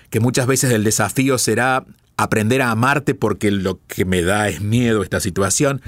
que 0.10 0.22
muchas 0.22 0.48
veces 0.48 0.72
el 0.72 0.84
desafío 0.84 1.38
será 1.38 1.86
aprender 2.16 2.62
a 2.62 2.72
amarte 2.72 3.16
porque 3.16 3.52
lo 3.52 3.80
que 3.88 4.06
me 4.06 4.22
da 4.22 4.48
es 4.48 4.62
miedo 4.62 5.04
esta 5.04 5.20
situación, 5.20 5.82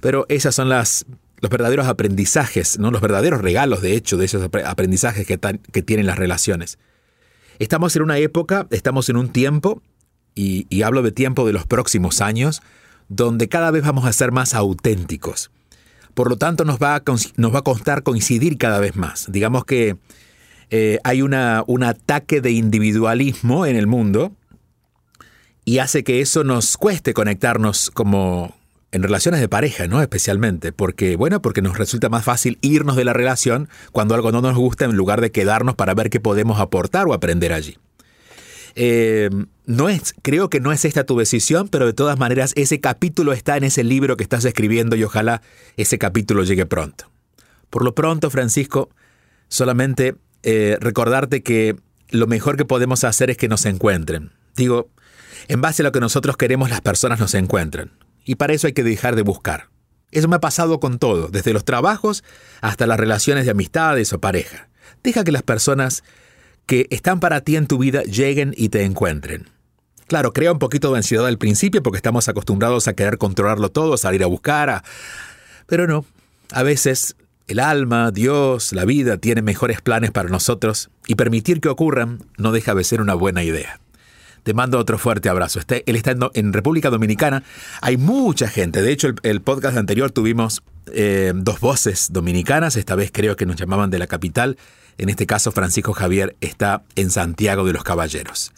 pero 0.00 0.24
esas 0.28 0.54
son 0.54 0.68
las 0.68 1.04
los 1.40 1.50
verdaderos 1.50 1.86
aprendizajes, 1.86 2.78
¿no? 2.78 2.90
los 2.90 3.00
verdaderos 3.00 3.40
regalos, 3.40 3.82
de 3.82 3.94
hecho, 3.94 4.16
de 4.16 4.24
esos 4.24 4.48
aprendizajes 4.64 5.26
que, 5.26 5.38
que 5.38 5.82
tienen 5.82 6.06
las 6.06 6.18
relaciones. 6.18 6.78
Estamos 7.58 7.94
en 7.96 8.02
una 8.02 8.18
época, 8.18 8.66
estamos 8.70 9.08
en 9.08 9.16
un 9.16 9.30
tiempo, 9.30 9.82
y, 10.34 10.66
y 10.68 10.82
hablo 10.82 11.02
de 11.02 11.12
tiempo 11.12 11.46
de 11.46 11.52
los 11.52 11.66
próximos 11.66 12.20
años, 12.20 12.62
donde 13.08 13.48
cada 13.48 13.70
vez 13.70 13.82
vamos 13.82 14.04
a 14.04 14.12
ser 14.12 14.32
más 14.32 14.54
auténticos. 14.54 15.50
Por 16.14 16.30
lo 16.30 16.36
tanto, 16.36 16.64
nos 16.64 16.78
va 16.78 16.96
a, 16.96 17.02
nos 17.36 17.54
va 17.54 17.60
a 17.60 17.62
costar 17.62 18.02
coincidir 18.02 18.58
cada 18.58 18.80
vez 18.80 18.96
más. 18.96 19.26
Digamos 19.30 19.64
que 19.64 19.96
eh, 20.70 20.98
hay 21.04 21.22
una, 21.22 21.64
un 21.66 21.82
ataque 21.82 22.40
de 22.40 22.50
individualismo 22.50 23.66
en 23.66 23.76
el 23.76 23.86
mundo 23.86 24.32
y 25.64 25.78
hace 25.78 26.02
que 26.04 26.20
eso 26.20 26.44
nos 26.44 26.76
cueste 26.76 27.14
conectarnos 27.14 27.90
como, 27.90 28.57
en 28.90 29.02
relaciones 29.02 29.40
de 29.40 29.48
pareja, 29.48 29.86
¿no? 29.86 30.00
Especialmente, 30.00 30.72
porque, 30.72 31.16
bueno, 31.16 31.42
porque 31.42 31.62
nos 31.62 31.76
resulta 31.76 32.08
más 32.08 32.24
fácil 32.24 32.58
irnos 32.62 32.96
de 32.96 33.04
la 33.04 33.12
relación 33.12 33.68
cuando 33.92 34.14
algo 34.14 34.32
no 34.32 34.40
nos 34.40 34.56
gusta 34.56 34.84
en 34.86 34.96
lugar 34.96 35.20
de 35.20 35.30
quedarnos 35.30 35.74
para 35.74 35.94
ver 35.94 36.10
qué 36.10 36.20
podemos 36.20 36.58
aportar 36.60 37.06
o 37.06 37.12
aprender 37.12 37.52
allí. 37.52 37.76
Eh, 38.74 39.28
no 39.66 39.88
es, 39.88 40.14
creo 40.22 40.48
que 40.48 40.60
no 40.60 40.72
es 40.72 40.84
esta 40.84 41.04
tu 41.04 41.18
decisión, 41.18 41.68
pero 41.68 41.84
de 41.84 41.92
todas 41.92 42.18
maneras 42.18 42.52
ese 42.54 42.80
capítulo 42.80 43.32
está 43.32 43.56
en 43.56 43.64
ese 43.64 43.84
libro 43.84 44.16
que 44.16 44.22
estás 44.22 44.44
escribiendo 44.44 44.96
y 44.96 45.04
ojalá 45.04 45.42
ese 45.76 45.98
capítulo 45.98 46.44
llegue 46.44 46.64
pronto. 46.64 47.10
Por 47.70 47.84
lo 47.84 47.94
pronto, 47.94 48.30
Francisco, 48.30 48.88
solamente 49.48 50.14
eh, 50.42 50.78
recordarte 50.80 51.42
que 51.42 51.76
lo 52.10 52.26
mejor 52.26 52.56
que 52.56 52.64
podemos 52.64 53.04
hacer 53.04 53.30
es 53.30 53.36
que 53.36 53.48
nos 53.48 53.66
encuentren. 53.66 54.30
Digo, 54.56 54.88
en 55.48 55.60
base 55.60 55.82
a 55.82 55.84
lo 55.84 55.92
que 55.92 56.00
nosotros 56.00 56.36
queremos, 56.36 56.70
las 56.70 56.80
personas 56.80 57.20
nos 57.20 57.34
encuentran. 57.34 57.90
Y 58.28 58.34
para 58.34 58.52
eso 58.52 58.66
hay 58.66 58.74
que 58.74 58.84
dejar 58.84 59.16
de 59.16 59.22
buscar. 59.22 59.70
Eso 60.10 60.28
me 60.28 60.36
ha 60.36 60.40
pasado 60.40 60.80
con 60.80 60.98
todo, 60.98 61.28
desde 61.28 61.54
los 61.54 61.64
trabajos 61.64 62.22
hasta 62.60 62.86
las 62.86 63.00
relaciones 63.00 63.46
de 63.46 63.52
amistades 63.52 64.12
o 64.12 64.20
pareja. 64.20 64.68
Deja 65.02 65.24
que 65.24 65.32
las 65.32 65.42
personas 65.42 66.04
que 66.66 66.86
están 66.90 67.20
para 67.20 67.40
ti 67.40 67.56
en 67.56 67.66
tu 67.66 67.78
vida 67.78 68.02
lleguen 68.02 68.52
y 68.54 68.68
te 68.68 68.84
encuentren. 68.84 69.48
Claro, 70.08 70.34
crea 70.34 70.52
un 70.52 70.58
poquito 70.58 70.90
de 70.92 70.98
ansiedad 70.98 71.26
al 71.26 71.38
principio 71.38 71.82
porque 71.82 71.96
estamos 71.96 72.28
acostumbrados 72.28 72.86
a 72.86 72.92
querer 72.92 73.16
controlarlo 73.16 73.70
todo, 73.70 73.96
salir 73.96 74.22
a 74.22 74.26
buscar, 74.26 74.68
a... 74.68 74.84
pero 75.66 75.86
no. 75.86 76.04
A 76.52 76.62
veces 76.62 77.16
el 77.46 77.60
alma, 77.60 78.10
Dios, 78.10 78.74
la 78.74 78.84
vida 78.84 79.16
tienen 79.16 79.46
mejores 79.46 79.80
planes 79.80 80.10
para 80.10 80.28
nosotros 80.28 80.90
y 81.06 81.14
permitir 81.14 81.62
que 81.62 81.70
ocurran 81.70 82.18
no 82.36 82.52
deja 82.52 82.74
de 82.74 82.84
ser 82.84 83.00
una 83.00 83.14
buena 83.14 83.42
idea. 83.42 83.80
Te 84.48 84.54
mando 84.54 84.78
otro 84.78 84.96
fuerte 84.96 85.28
abrazo. 85.28 85.60
Él 85.84 85.94
está 85.94 86.16
en, 86.32 86.54
República 86.54 86.88
Dominicana. 86.88 87.42
Hay 87.82 87.98
mucha 87.98 88.48
gente. 88.48 88.80
De 88.80 88.90
hecho, 88.90 89.10
el, 89.22 89.42
podcast 89.42 89.76
anterior 89.76 90.10
tuvimos 90.10 90.62
eh, 90.90 91.34
dos 91.34 91.60
voces 91.60 92.08
dominicanas. 92.12 92.76
Esta 92.76 92.94
vez 92.94 93.10
creo 93.12 93.36
que 93.36 93.44
nos 93.44 93.56
llamaban 93.56 93.90
de 93.90 93.98
la 93.98 94.06
capital. 94.06 94.56
En 94.96 95.10
este 95.10 95.26
caso, 95.26 95.52
Francisco 95.52 95.92
Javier 95.92 96.34
está 96.40 96.82
en 96.96 97.10
Santiago 97.10 97.66
de 97.66 97.74
los 97.74 97.84
Caballeros. 97.84 98.52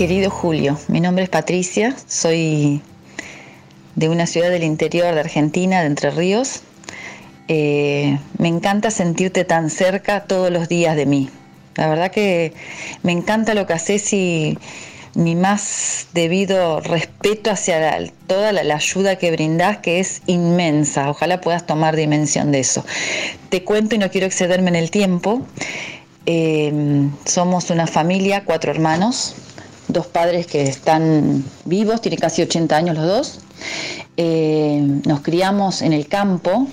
Querido 0.00 0.30
Julio, 0.30 0.78
mi 0.88 0.98
nombre 0.98 1.24
es 1.24 1.28
Patricia, 1.28 1.94
soy 2.06 2.80
de 3.96 4.08
una 4.08 4.26
ciudad 4.26 4.48
del 4.48 4.64
interior 4.64 5.12
de 5.12 5.20
Argentina, 5.20 5.80
de 5.80 5.88
Entre 5.88 6.10
Ríos. 6.10 6.62
Eh, 7.48 8.18
me 8.38 8.48
encanta 8.48 8.90
sentirte 8.90 9.44
tan 9.44 9.68
cerca 9.68 10.24
todos 10.24 10.50
los 10.50 10.70
días 10.70 10.96
de 10.96 11.04
mí. 11.04 11.28
La 11.76 11.90
verdad 11.90 12.10
que 12.10 12.54
me 13.02 13.12
encanta 13.12 13.52
lo 13.52 13.66
que 13.66 13.74
haces 13.74 14.10
y 14.14 14.56
mi 15.14 15.36
más 15.36 16.06
debido 16.14 16.80
respeto 16.80 17.50
hacia 17.50 18.10
toda 18.26 18.52
la, 18.52 18.74
ayuda 18.74 19.16
que 19.16 19.30
brindás, 19.30 19.80
que 19.80 20.00
es 20.00 20.22
inmensa. 20.24 21.10
Ojalá 21.10 21.42
puedas 21.42 21.66
tomar 21.66 21.94
dimensión 21.94 22.52
de 22.52 22.60
eso. 22.60 22.86
Te 23.50 23.64
cuento 23.64 23.96
y 23.96 23.98
no 23.98 24.10
quiero 24.10 24.26
excederme 24.26 24.70
en 24.70 24.76
el 24.76 24.90
tiempo. 24.90 25.42
Eh, 26.24 26.72
somos 27.26 27.68
una 27.68 27.86
familia, 27.86 28.44
cuatro 28.46 28.70
hermanos, 28.70 29.34
dos 29.92 30.06
padres 30.06 30.46
que 30.46 30.62
están 30.62 31.44
vivos, 31.64 32.00
tienen 32.00 32.20
casi 32.20 32.42
80 32.42 32.76
años 32.76 32.96
los 32.96 33.06
dos. 33.06 33.40
Eh, 34.16 35.00
nos 35.06 35.20
criamos 35.20 35.82
en 35.82 35.92
el 35.92 36.06
campo, 36.08 36.66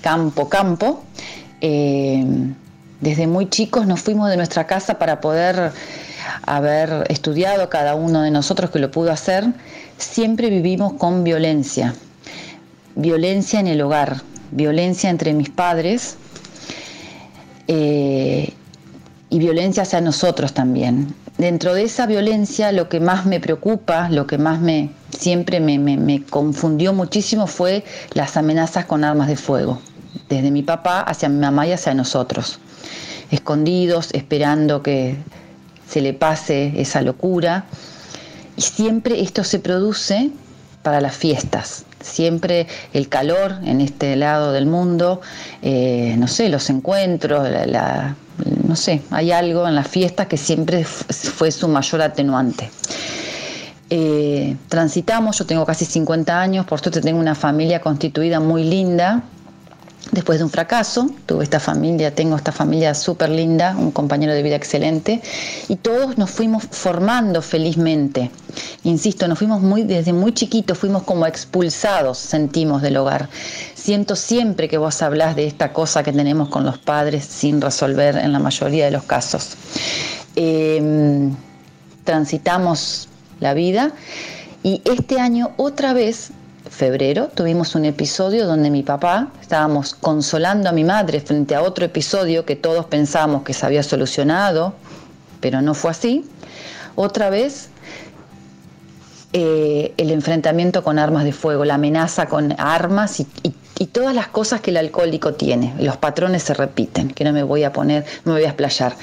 campo, 0.00 0.48
campo. 0.48 1.02
Eh, 1.60 2.24
desde 3.00 3.26
muy 3.26 3.48
chicos 3.48 3.86
nos 3.86 4.00
fuimos 4.00 4.30
de 4.30 4.36
nuestra 4.36 4.66
casa 4.66 4.98
para 4.98 5.20
poder 5.20 5.72
haber 6.46 7.04
estudiado 7.08 7.68
cada 7.68 7.94
uno 7.94 8.22
de 8.22 8.30
nosotros 8.30 8.70
que 8.70 8.78
lo 8.78 8.90
pudo 8.90 9.12
hacer. 9.12 9.44
Siempre 9.98 10.50
vivimos 10.50 10.94
con 10.94 11.24
violencia, 11.24 11.94
violencia 12.94 13.60
en 13.60 13.66
el 13.66 13.80
hogar, 13.80 14.22
violencia 14.50 15.10
entre 15.10 15.32
mis 15.32 15.50
padres. 15.50 16.16
Eh, 17.68 18.52
y 19.30 19.38
violencia 19.38 19.84
hacia 19.84 20.00
nosotros 20.02 20.52
también 20.52 21.14
dentro 21.38 21.74
de 21.74 21.84
esa 21.84 22.06
violencia 22.06 22.72
lo 22.72 22.88
que 22.88 23.00
más 23.00 23.26
me 23.26 23.40
preocupa, 23.40 24.08
lo 24.08 24.26
que 24.26 24.38
más 24.38 24.60
me 24.60 24.90
siempre 25.18 25.60
me, 25.60 25.78
me 25.78 26.24
confundió 26.24 26.92
muchísimo 26.92 27.46
fue 27.46 27.84
las 28.14 28.36
amenazas 28.36 28.86
con 28.86 29.04
armas 29.04 29.28
de 29.28 29.36
fuego, 29.36 29.80
desde 30.28 30.50
mi 30.50 30.62
papá 30.62 31.00
hacia 31.00 31.28
mi 31.28 31.38
mamá 31.38 31.66
y 31.66 31.72
hacia 31.72 31.94
nosotros, 31.94 32.58
escondidos, 33.30 34.08
esperando 34.12 34.82
que 34.82 35.16
se 35.88 36.00
le 36.00 36.14
pase 36.14 36.72
esa 36.76 37.02
locura. 37.02 37.66
Y 38.56 38.62
siempre 38.62 39.20
esto 39.20 39.44
se 39.44 39.58
produce 39.58 40.30
para 40.82 41.00
las 41.00 41.16
fiestas. 41.16 41.84
Siempre 42.02 42.66
el 42.92 43.08
calor 43.08 43.58
en 43.64 43.80
este 43.80 44.16
lado 44.16 44.52
del 44.52 44.66
mundo, 44.66 45.20
eh, 45.62 46.14
no 46.18 46.28
sé, 46.28 46.48
los 46.48 46.68
encuentros, 46.70 47.48
la, 47.66 48.16
no 48.66 48.76
sé, 48.76 49.02
hay 49.10 49.32
algo 49.32 49.66
en 49.68 49.74
las 49.74 49.88
fiestas 49.88 50.26
que 50.26 50.36
siempre 50.36 50.84
fue 50.84 51.50
su 51.50 51.68
mayor 51.68 52.02
atenuante. 52.02 52.70
Eh, 53.90 54.56
transitamos, 54.68 55.38
yo 55.38 55.44
tengo 55.44 55.66
casi 55.66 55.84
50 55.84 56.40
años, 56.40 56.64
por 56.64 56.80
suerte 56.80 57.02
tengo 57.02 57.20
una 57.20 57.34
familia 57.34 57.80
constituida 57.80 58.40
muy 58.40 58.64
linda, 58.64 59.22
Después 60.12 60.38
de 60.38 60.44
un 60.44 60.50
fracaso, 60.50 61.10
tuve 61.24 61.42
esta 61.42 61.58
familia, 61.58 62.14
tengo 62.14 62.36
esta 62.36 62.52
familia 62.52 62.92
súper 62.92 63.30
linda, 63.30 63.74
un 63.78 63.90
compañero 63.90 64.34
de 64.34 64.42
vida 64.42 64.56
excelente, 64.56 65.22
y 65.68 65.76
todos 65.76 66.18
nos 66.18 66.30
fuimos 66.30 66.64
formando 66.70 67.40
felizmente. 67.40 68.30
Insisto, 68.84 69.26
nos 69.26 69.38
fuimos 69.38 69.62
muy, 69.62 69.84
desde 69.84 70.12
muy 70.12 70.34
chiquitos, 70.34 70.76
fuimos 70.76 71.04
como 71.04 71.24
expulsados, 71.24 72.18
sentimos 72.18 72.82
del 72.82 72.98
hogar. 72.98 73.30
Siento 73.74 74.14
siempre 74.14 74.68
que 74.68 74.76
vos 74.76 75.00
hablás 75.00 75.34
de 75.34 75.46
esta 75.46 75.72
cosa 75.72 76.02
que 76.02 76.12
tenemos 76.12 76.50
con 76.50 76.66
los 76.66 76.76
padres 76.76 77.24
sin 77.24 77.62
resolver 77.62 78.18
en 78.18 78.34
la 78.34 78.38
mayoría 78.38 78.84
de 78.84 78.90
los 78.90 79.04
casos. 79.04 79.56
Em, 80.36 81.34
transitamos 82.04 83.08
la 83.40 83.54
vida 83.54 83.92
y 84.62 84.82
este 84.84 85.20
año 85.20 85.52
otra 85.56 85.94
vez 85.94 86.32
febrero 86.72 87.28
tuvimos 87.28 87.74
un 87.74 87.84
episodio 87.84 88.46
donde 88.46 88.70
mi 88.70 88.82
papá 88.82 89.28
estábamos 89.40 89.94
consolando 89.94 90.70
a 90.70 90.72
mi 90.72 90.84
madre 90.84 91.20
frente 91.20 91.54
a 91.54 91.62
otro 91.62 91.84
episodio 91.84 92.46
que 92.46 92.56
todos 92.56 92.86
pensamos 92.86 93.42
que 93.42 93.52
se 93.52 93.66
había 93.66 93.82
solucionado, 93.82 94.72
pero 95.40 95.60
no 95.60 95.74
fue 95.74 95.90
así. 95.90 96.24
Otra 96.94 97.28
vez 97.28 97.68
eh, 99.34 99.92
el 99.98 100.10
enfrentamiento 100.10 100.82
con 100.82 100.98
armas 100.98 101.24
de 101.24 101.32
fuego, 101.32 101.64
la 101.66 101.74
amenaza 101.74 102.26
con 102.26 102.58
armas 102.58 103.20
y, 103.20 103.26
y, 103.78 103.86
todas 103.86 104.14
las 104.14 104.28
cosas 104.28 104.60
que 104.60 104.70
el 104.70 104.78
alcohólico 104.78 105.34
tiene. 105.34 105.74
Los 105.78 105.98
patrones 105.98 106.44
se 106.44 106.54
repiten, 106.54 107.08
que 107.08 107.24
no 107.24 107.32
me 107.32 107.42
voy 107.42 107.64
a 107.64 107.72
poner, 107.72 108.04
no 108.24 108.32
me 108.32 108.38
voy 108.38 108.46
a 108.46 108.48
explayar. 108.48 108.94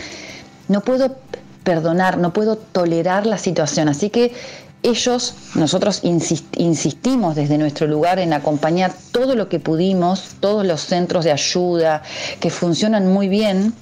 No 0.68 0.82
puedo 0.82 1.18
perdonar, 1.64 2.18
no 2.18 2.34
puedo 2.34 2.56
tolerar 2.56 3.26
la 3.26 3.38
situación. 3.38 3.90
Así 3.90 4.10
que 4.10 4.34
ellos, 4.82 5.34
nosotros 5.56 6.02
insistimos 6.04 7.36
desde 7.36 7.58
nuestro 7.58 7.86
lugar 7.88 8.20
en 8.20 8.32
acompañar 8.32 8.94
todo 9.12 9.36
lo 9.36 9.50
que 9.50 9.60
pudimos, 9.60 10.36
todos 10.40 10.66
los 10.66 10.82
centros 10.82 11.26
de 11.26 11.32
ayuda 11.32 12.02
que 12.40 12.50
funcionan 12.50 13.12
muy 13.12 13.28
bien, 13.28 13.74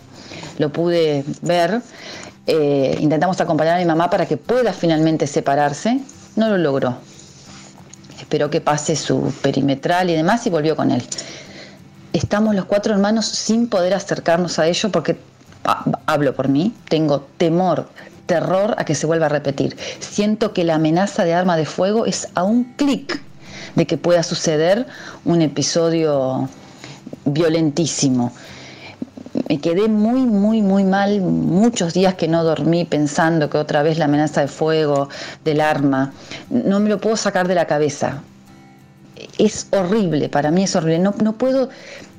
lo 0.58 0.72
pude 0.72 1.24
ver. 1.42 1.82
Eh, 2.48 2.98
intentamos 3.00 3.40
acompañar 3.42 3.76
a 3.76 3.80
mi 3.80 3.86
mamá 3.86 4.10
para 4.10 4.26
que 4.26 4.38
pueda 4.38 4.74
finalmente 4.74 5.28
separarse, 5.28 6.00
no 6.36 6.50
lo 6.50 6.58
logró. 6.58 6.98
Esperó 8.20 8.50
que 8.50 8.62
pase 8.62 8.96
su 8.96 9.32
perimetral 9.42 10.10
y 10.10 10.16
demás 10.16 10.48
y 10.48 10.50
volvió 10.50 10.76
con 10.76 10.90
él. 10.90 11.04
Estamos 12.12 12.56
los 12.56 12.66
cuatro 12.66 12.94
hermanos 12.94 13.28
sin 13.28 13.68
poder 13.68 13.94
acercarnos 13.94 14.58
a 14.58 14.66
ellos 14.66 14.92
porque, 14.92 15.18
ah, 15.64 15.86
hablo 16.08 16.34
por 16.34 16.48
mí, 16.48 16.74
tengo 16.90 17.28
temor 17.38 17.88
terror 18.28 18.76
a 18.78 18.86
que 18.86 18.94
se 18.94 19.08
vuelva 19.08 19.26
a 19.26 19.30
repetir. 19.30 19.76
Siento 20.00 20.54
que 20.54 20.64
la 20.64 20.76
amenaza 20.76 21.24
de 21.24 21.34
arma 21.34 21.58
de 21.58 21.66
fuego 21.66 22.06
es 22.06 22.28
a 22.36 22.44
un 22.44 22.66
clic 22.76 23.20
de 23.76 23.88
que 23.88 23.98
pueda 23.98 24.22
suceder 24.24 24.86
un 25.26 25.42
episodio 25.42 26.48
violentísimo. 27.26 28.32
Me 29.50 29.60
quedé 29.60 29.88
muy, 29.88 30.22
muy, 30.22 30.62
muy 30.62 30.84
mal 30.84 31.22
muchos 31.22 31.94
días 31.94 32.16
que 32.16 32.28
no 32.28 32.44
dormí 32.44 32.86
pensando 32.86 33.50
que 33.50 33.58
otra 33.58 33.84
vez 33.84 33.98
la 33.98 34.06
amenaza 34.06 34.42
de 34.42 34.48
fuego, 34.48 35.10
del 35.46 35.62
arma, 35.62 36.12
no 36.50 36.80
me 36.80 36.90
lo 36.90 37.00
puedo 37.00 37.16
sacar 37.16 37.48
de 37.48 37.56
la 37.56 37.66
cabeza. 37.66 38.22
Es 39.38 39.68
horrible, 39.72 40.30
para 40.30 40.52
mí 40.52 40.64
es 40.64 40.76
horrible, 40.76 41.00
no, 41.00 41.14
no 41.24 41.34
puedo 41.34 41.70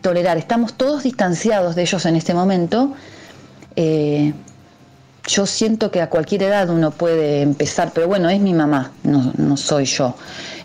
tolerar, 0.01 0.38
estamos 0.38 0.75
todos 0.75 1.03
distanciados 1.03 1.75
de 1.75 1.83
ellos 1.83 2.07
en 2.07 2.16
este 2.16 2.35
momento. 2.35 2.92
Eh, 3.75 4.33
yo 5.26 5.46
siento 5.46 5.90
que 5.90 6.00
a 6.00 6.09
cualquier 6.09 6.44
edad 6.44 6.70
uno 6.70 6.90
puede 6.90 7.42
empezar, 7.42 7.92
pero 7.94 8.09
bueno, 8.09 8.31
es 8.31 8.40
mi 8.40 8.54
mamá, 8.54 8.92
no, 9.02 9.57
soy 9.57 9.85
yo. 9.85 10.14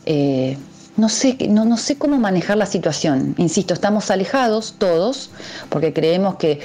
Eh, 0.05 0.57
no 0.95 1.09
sé, 1.09 1.37
no, 1.49 1.65
no 1.65 1.77
sé 1.77 1.97
cómo 1.97 2.17
manejar 2.17 2.57
la 2.57 2.65
situación. 2.65 3.35
Insisto, 3.37 3.73
estamos 3.73 4.11
alejados 4.11 4.75
todos, 4.77 5.31
porque 5.69 5.91
creemos 5.91 6.35
que 6.35 6.61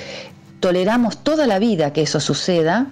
toleramos 0.60 1.18
toda 1.18 1.46
la 1.46 1.58
vida 1.58 1.92
que 1.92 2.02
eso 2.02 2.20
suceda. 2.20 2.86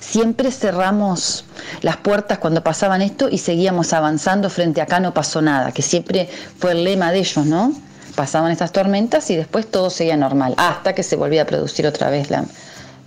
Siempre 0.00 0.52
cerramos 0.52 1.44
las 1.82 1.96
puertas 1.96 2.38
cuando 2.38 2.62
pasaban 2.62 3.02
esto 3.02 3.28
y 3.28 3.38
seguíamos 3.38 3.92
avanzando 3.92 4.48
frente 4.48 4.80
a 4.80 4.84
acá 4.84 5.00
no 5.00 5.12
pasó 5.12 5.42
nada, 5.42 5.72
que 5.72 5.82
siempre 5.82 6.30
fue 6.58 6.72
el 6.72 6.84
lema 6.84 7.12
de 7.12 7.18
ellos, 7.18 7.44
¿no? 7.44 7.72
Pasaban 8.14 8.52
estas 8.52 8.72
tormentas 8.72 9.28
y 9.30 9.36
después 9.36 9.70
todo 9.70 9.90
seguía 9.90 10.16
normal, 10.16 10.54
hasta 10.56 10.94
que 10.94 11.02
se 11.02 11.16
volvía 11.16 11.42
a 11.42 11.46
producir 11.46 11.86
otra 11.86 12.08
vez 12.08 12.30
la, 12.30 12.44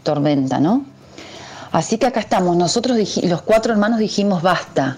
tormenta, 0.09 0.59
¿no? 0.59 0.85
Así 1.71 1.99
que 1.99 2.07
acá 2.07 2.19
estamos, 2.19 2.57
nosotros 2.57 2.97
los 3.21 3.41
cuatro 3.43 3.73
hermanos 3.73 3.99
dijimos 3.99 4.41
basta. 4.41 4.97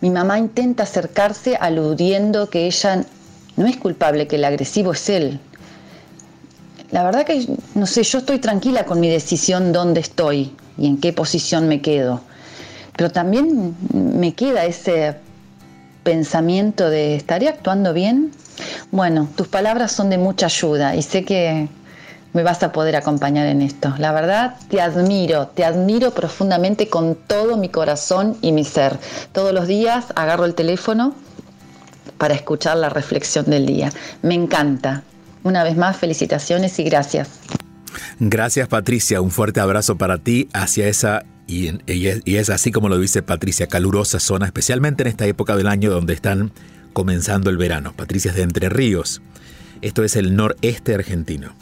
Mi 0.00 0.08
mamá 0.08 0.38
intenta 0.38 0.84
acercarse 0.84 1.58
aludiendo 1.60 2.48
que 2.48 2.66
ella 2.66 3.04
no 3.56 3.66
es 3.66 3.76
culpable, 3.76 4.26
que 4.26 4.36
el 4.36 4.44
agresivo 4.46 4.92
es 4.92 5.10
él. 5.10 5.38
La 6.90 7.04
verdad 7.04 7.26
que, 7.26 7.46
no 7.74 7.86
sé, 7.86 8.02
yo 8.04 8.20
estoy 8.20 8.38
tranquila 8.38 8.86
con 8.86 9.00
mi 9.00 9.10
decisión 9.10 9.70
dónde 9.70 10.00
estoy 10.00 10.56
y 10.78 10.86
en 10.86 10.96
qué 10.96 11.12
posición 11.12 11.68
me 11.68 11.82
quedo. 11.82 12.22
Pero 12.96 13.10
también 13.10 13.76
me 13.92 14.32
queda 14.32 14.64
ese 14.64 15.16
pensamiento 16.04 16.88
de, 16.88 17.16
¿estaré 17.16 17.50
actuando 17.50 17.92
bien? 17.92 18.32
Bueno, 18.92 19.28
tus 19.36 19.48
palabras 19.48 19.92
son 19.92 20.08
de 20.08 20.16
mucha 20.16 20.46
ayuda 20.46 20.96
y 20.96 21.02
sé 21.02 21.22
que 21.22 21.68
me 22.32 22.42
vas 22.42 22.62
a 22.62 22.72
poder 22.72 22.96
acompañar 22.96 23.46
en 23.46 23.62
esto. 23.62 23.94
La 23.98 24.12
verdad, 24.12 24.56
te 24.68 24.80
admiro, 24.80 25.48
te 25.48 25.64
admiro 25.64 26.12
profundamente 26.12 26.88
con 26.88 27.14
todo 27.14 27.56
mi 27.56 27.68
corazón 27.68 28.36
y 28.40 28.52
mi 28.52 28.64
ser. 28.64 28.98
Todos 29.32 29.52
los 29.52 29.66
días 29.66 30.06
agarro 30.14 30.44
el 30.44 30.54
teléfono 30.54 31.14
para 32.18 32.34
escuchar 32.34 32.76
la 32.76 32.88
reflexión 32.88 33.46
del 33.46 33.66
día. 33.66 33.90
Me 34.22 34.34
encanta. 34.34 35.02
Una 35.42 35.64
vez 35.64 35.76
más, 35.76 35.96
felicitaciones 35.96 36.78
y 36.78 36.84
gracias. 36.84 37.30
Gracias 38.18 38.68
Patricia, 38.68 39.20
un 39.20 39.30
fuerte 39.30 39.60
abrazo 39.60 39.96
para 39.96 40.18
ti 40.18 40.48
hacia 40.52 40.86
esa, 40.86 41.24
y, 41.46 41.70
y 41.86 42.36
es 42.36 42.50
así 42.50 42.70
como 42.70 42.88
lo 42.88 42.98
dice 42.98 43.22
Patricia, 43.22 43.66
calurosa 43.66 44.20
zona, 44.20 44.46
especialmente 44.46 45.02
en 45.02 45.08
esta 45.08 45.26
época 45.26 45.56
del 45.56 45.66
año 45.66 45.90
donde 45.90 46.12
están 46.12 46.52
comenzando 46.92 47.50
el 47.50 47.56
verano. 47.56 47.94
Patricia 47.96 48.30
es 48.30 48.36
de 48.36 48.42
Entre 48.42 48.68
Ríos. 48.68 49.22
Esto 49.80 50.04
es 50.04 50.16
el 50.16 50.36
noreste 50.36 50.94
argentino. 50.94 51.54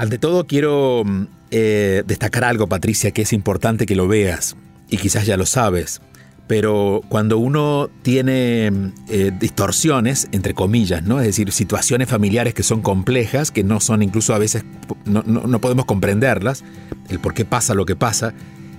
Ante 0.00 0.16
todo 0.16 0.46
quiero 0.46 1.02
mm, 1.04 1.26
eh, 1.50 2.04
destacar 2.06 2.44
algo, 2.44 2.66
Patricia, 2.68 3.10
que 3.10 3.20
es 3.20 3.34
importante 3.34 3.84
que 3.84 3.94
lo 3.94 4.08
veas, 4.08 4.56
y 4.88 4.96
quizás 4.96 5.26
ya 5.26 5.36
lo 5.36 5.44
sabes, 5.44 6.00
pero 6.46 7.02
cuando 7.10 7.36
uno 7.36 7.90
tiene 8.00 8.70
mm, 8.70 8.92
eh, 9.10 9.30
distorsiones, 9.38 10.28
entre 10.32 10.54
comillas, 10.54 11.02
¿no? 11.02 11.20
es 11.20 11.26
decir, 11.26 11.52
situaciones 11.52 12.08
familiares 12.08 12.54
que 12.54 12.62
son 12.62 12.80
complejas, 12.80 13.50
que 13.50 13.62
no 13.62 13.78
son 13.78 14.02
incluso 14.02 14.32
a 14.32 14.38
veces, 14.38 14.64
no, 15.04 15.22
no 15.22 15.60
podemos 15.60 15.84
comprenderlas, 15.84 16.64
el 17.10 17.18
por 17.18 17.34
qué 17.34 17.44
pasa 17.44 17.74
lo 17.74 17.84
que 17.84 17.94
pasa, 17.94 18.32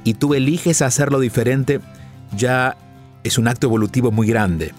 y 0.04 0.16
tú 0.16 0.34
eliges 0.34 0.82
hacerlo 0.82 1.20
diferente, 1.20 1.82
ya 2.36 2.78
es 3.24 3.38
un 3.38 3.48
acto 3.48 3.68
evolutivo 3.68 4.10
muy 4.12 4.26
grande. 4.26 4.74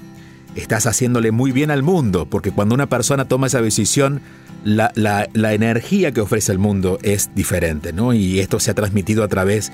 Estás 0.56 0.86
haciéndole 0.88 1.30
muy 1.30 1.52
bien 1.52 1.70
al 1.70 1.84
mundo, 1.84 2.26
porque 2.28 2.50
cuando 2.50 2.74
una 2.74 2.88
persona 2.88 3.26
toma 3.26 3.46
esa 3.46 3.62
decisión, 3.62 4.20
la, 4.64 5.28
energía 5.34 6.12
que 6.12 6.20
ofrece 6.20 6.52
el 6.52 6.58
mundo 6.58 6.98
es 7.02 7.30
diferente, 7.34 7.92
¿no? 7.92 8.12
Y 8.12 8.40
esto 8.40 8.60
se 8.60 8.70
ha 8.70 8.74
transmitido 8.74 9.24
a 9.24 9.28
través 9.28 9.72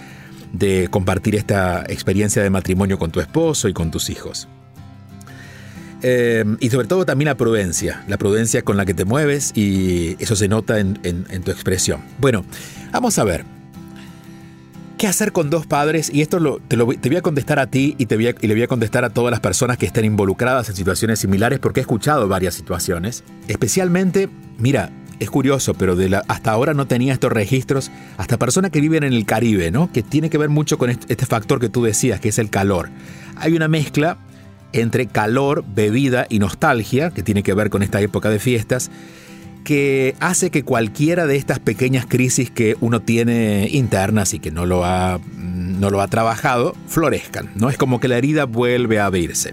de 0.53 0.89
compartir 0.91 1.35
esta 1.35 1.85
experiencia 1.89 2.43
de 2.43 2.51
matrimonio 2.51 2.99
con 2.99 3.11
tu 3.11 3.21
esposo 3.21 3.69
y 3.69 3.73
con 3.73 3.91
tus 3.91 4.11
hijos. 4.11 4.49
Eh, 6.03 6.45
y 6.61 6.71
sobre 6.71 6.87
todo 6.87 7.05
también 7.05 7.27
la 7.27 7.37
prudencia, 7.37 8.05
la 8.07 8.19
prudencia 8.19 8.63
con 8.63 8.77
la 8.77 8.87
que 8.87 8.95
te 8.95 9.05
mueves 9.05 9.53
y 9.57 10.17
eso 10.23 10.37
se 10.37 10.49
nota 10.49 10.79
en, 10.79 10.95
tu 11.45 11.51
expresión. 11.51 12.01
Bueno, 12.19 12.45
vamos 12.93 13.19
a 13.19 13.25
ver. 13.25 13.58
¿Qué 14.99 15.07
hacer 15.07 15.31
con 15.31 15.49
dos 15.49 15.65
padres? 15.65 16.11
Y 16.13 16.23
esto 16.23 16.61
te, 16.67 16.77
voy 16.77 17.17
a 17.17 17.23
contestar 17.23 17.61
a 17.61 17.69
ti 17.69 17.95
y, 17.99 18.07
te 18.07 18.17
y 18.17 18.47
le 18.49 18.55
voy 18.55 18.65
a 18.65 18.67
contestar 18.67 19.05
a 19.05 19.11
todas 19.11 19.31
las 19.31 19.39
personas 19.39 19.79
que 19.79 19.87
estén 19.87 20.05
involucradas 20.05 20.69
en 20.71 20.75
situaciones 20.75 21.21
similares 21.21 21.61
porque 21.61 21.79
he 21.79 21.83
escuchado 21.83 22.27
varias 22.27 22.55
situaciones. 22.55 23.23
Especialmente, 23.47 24.29
mira, 24.59 24.91
es 25.21 25.31
curioso, 25.31 25.75
pero 25.75 25.97
hasta 26.27 26.51
ahora 26.51 26.75
no 26.75 26.89
tenía 26.89 27.13
estos 27.13 27.31
registros, 27.31 27.93
hasta 28.17 28.39
personas 28.39 28.73
que 28.73 28.81
viven 28.81 29.05
en 29.05 29.13
el 29.13 29.25
Caribe, 29.25 29.71
¿no? 29.71 29.93
Que 29.93 30.03
tiene 30.03 30.31
que 30.31 30.39
ver 30.39 30.49
mucho 30.49 30.79
con 30.79 30.91
este 30.91 31.27
factor 31.27 31.61
que 31.61 31.69
tú 31.69 31.85
decías, 31.85 32.19
que 32.19 32.31
es 32.31 32.41
el 32.41 32.51
calor. 32.51 32.91
Hay 33.37 33.55
una 33.55 33.69
mezcla 33.69 34.19
entre 34.73 35.07
calor, 35.07 35.65
bebida 35.65 36.27
y 36.29 36.41
nostalgia, 36.41 37.11
que 37.11 37.23
tiene 37.23 37.45
que 37.45 37.55
ver 37.55 37.71
con 37.71 37.85
esta 37.85 38.01
época 38.01 38.31
de 38.31 38.41
fiestas, 38.41 38.91
que 39.69 40.17
hace 40.19 40.51
que 40.51 40.63
cualquiera 40.63 41.27
de 41.27 41.37
estas 41.37 41.59
pequeñas 41.59 42.07
crisis 42.07 42.51
que 42.51 42.79
uno 42.81 43.03
tiene 43.03 43.69
internas 43.71 44.33
y 44.33 44.39
que 44.39 44.51
no 44.51 44.65
lo 44.65 44.83
ha, 44.83 45.21
no 45.37 45.91
lo 45.91 46.01
ha 46.01 46.09
trabajado, 46.09 46.75
florezcan. 46.87 47.51
¿no? 47.55 47.69
Es 47.69 47.77
como 47.77 48.01
que 48.01 48.09
la 48.09 48.17
herida 48.17 48.47
vuelve 48.47 48.99
a 48.99 49.05
abrirse. 49.05 49.53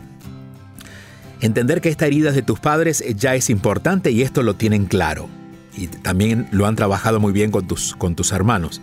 Entender 1.41 1.82
que 1.82 1.89
esta 1.89 2.06
herida 2.08 2.30
es 2.30 2.36
de 2.36 2.43
tus 2.43 2.62
padres 2.62 3.04
ya 3.17 3.36
es 3.36 3.49
importante 3.49 4.10
y 4.12 4.21
esto 4.21 4.41
lo 4.41 4.54
tienen 4.54 4.86
claro. 4.86 5.28
Y 5.75 5.88
también 5.88 6.47
lo 6.51 6.65
han 6.65 6.78
trabajado 6.78 7.19
muy 7.19 7.34
bien 7.34 7.51
con 7.51 7.67
tus, 7.67 7.93
con 7.93 8.15
tus 8.15 8.32
hermanos. 8.32 8.82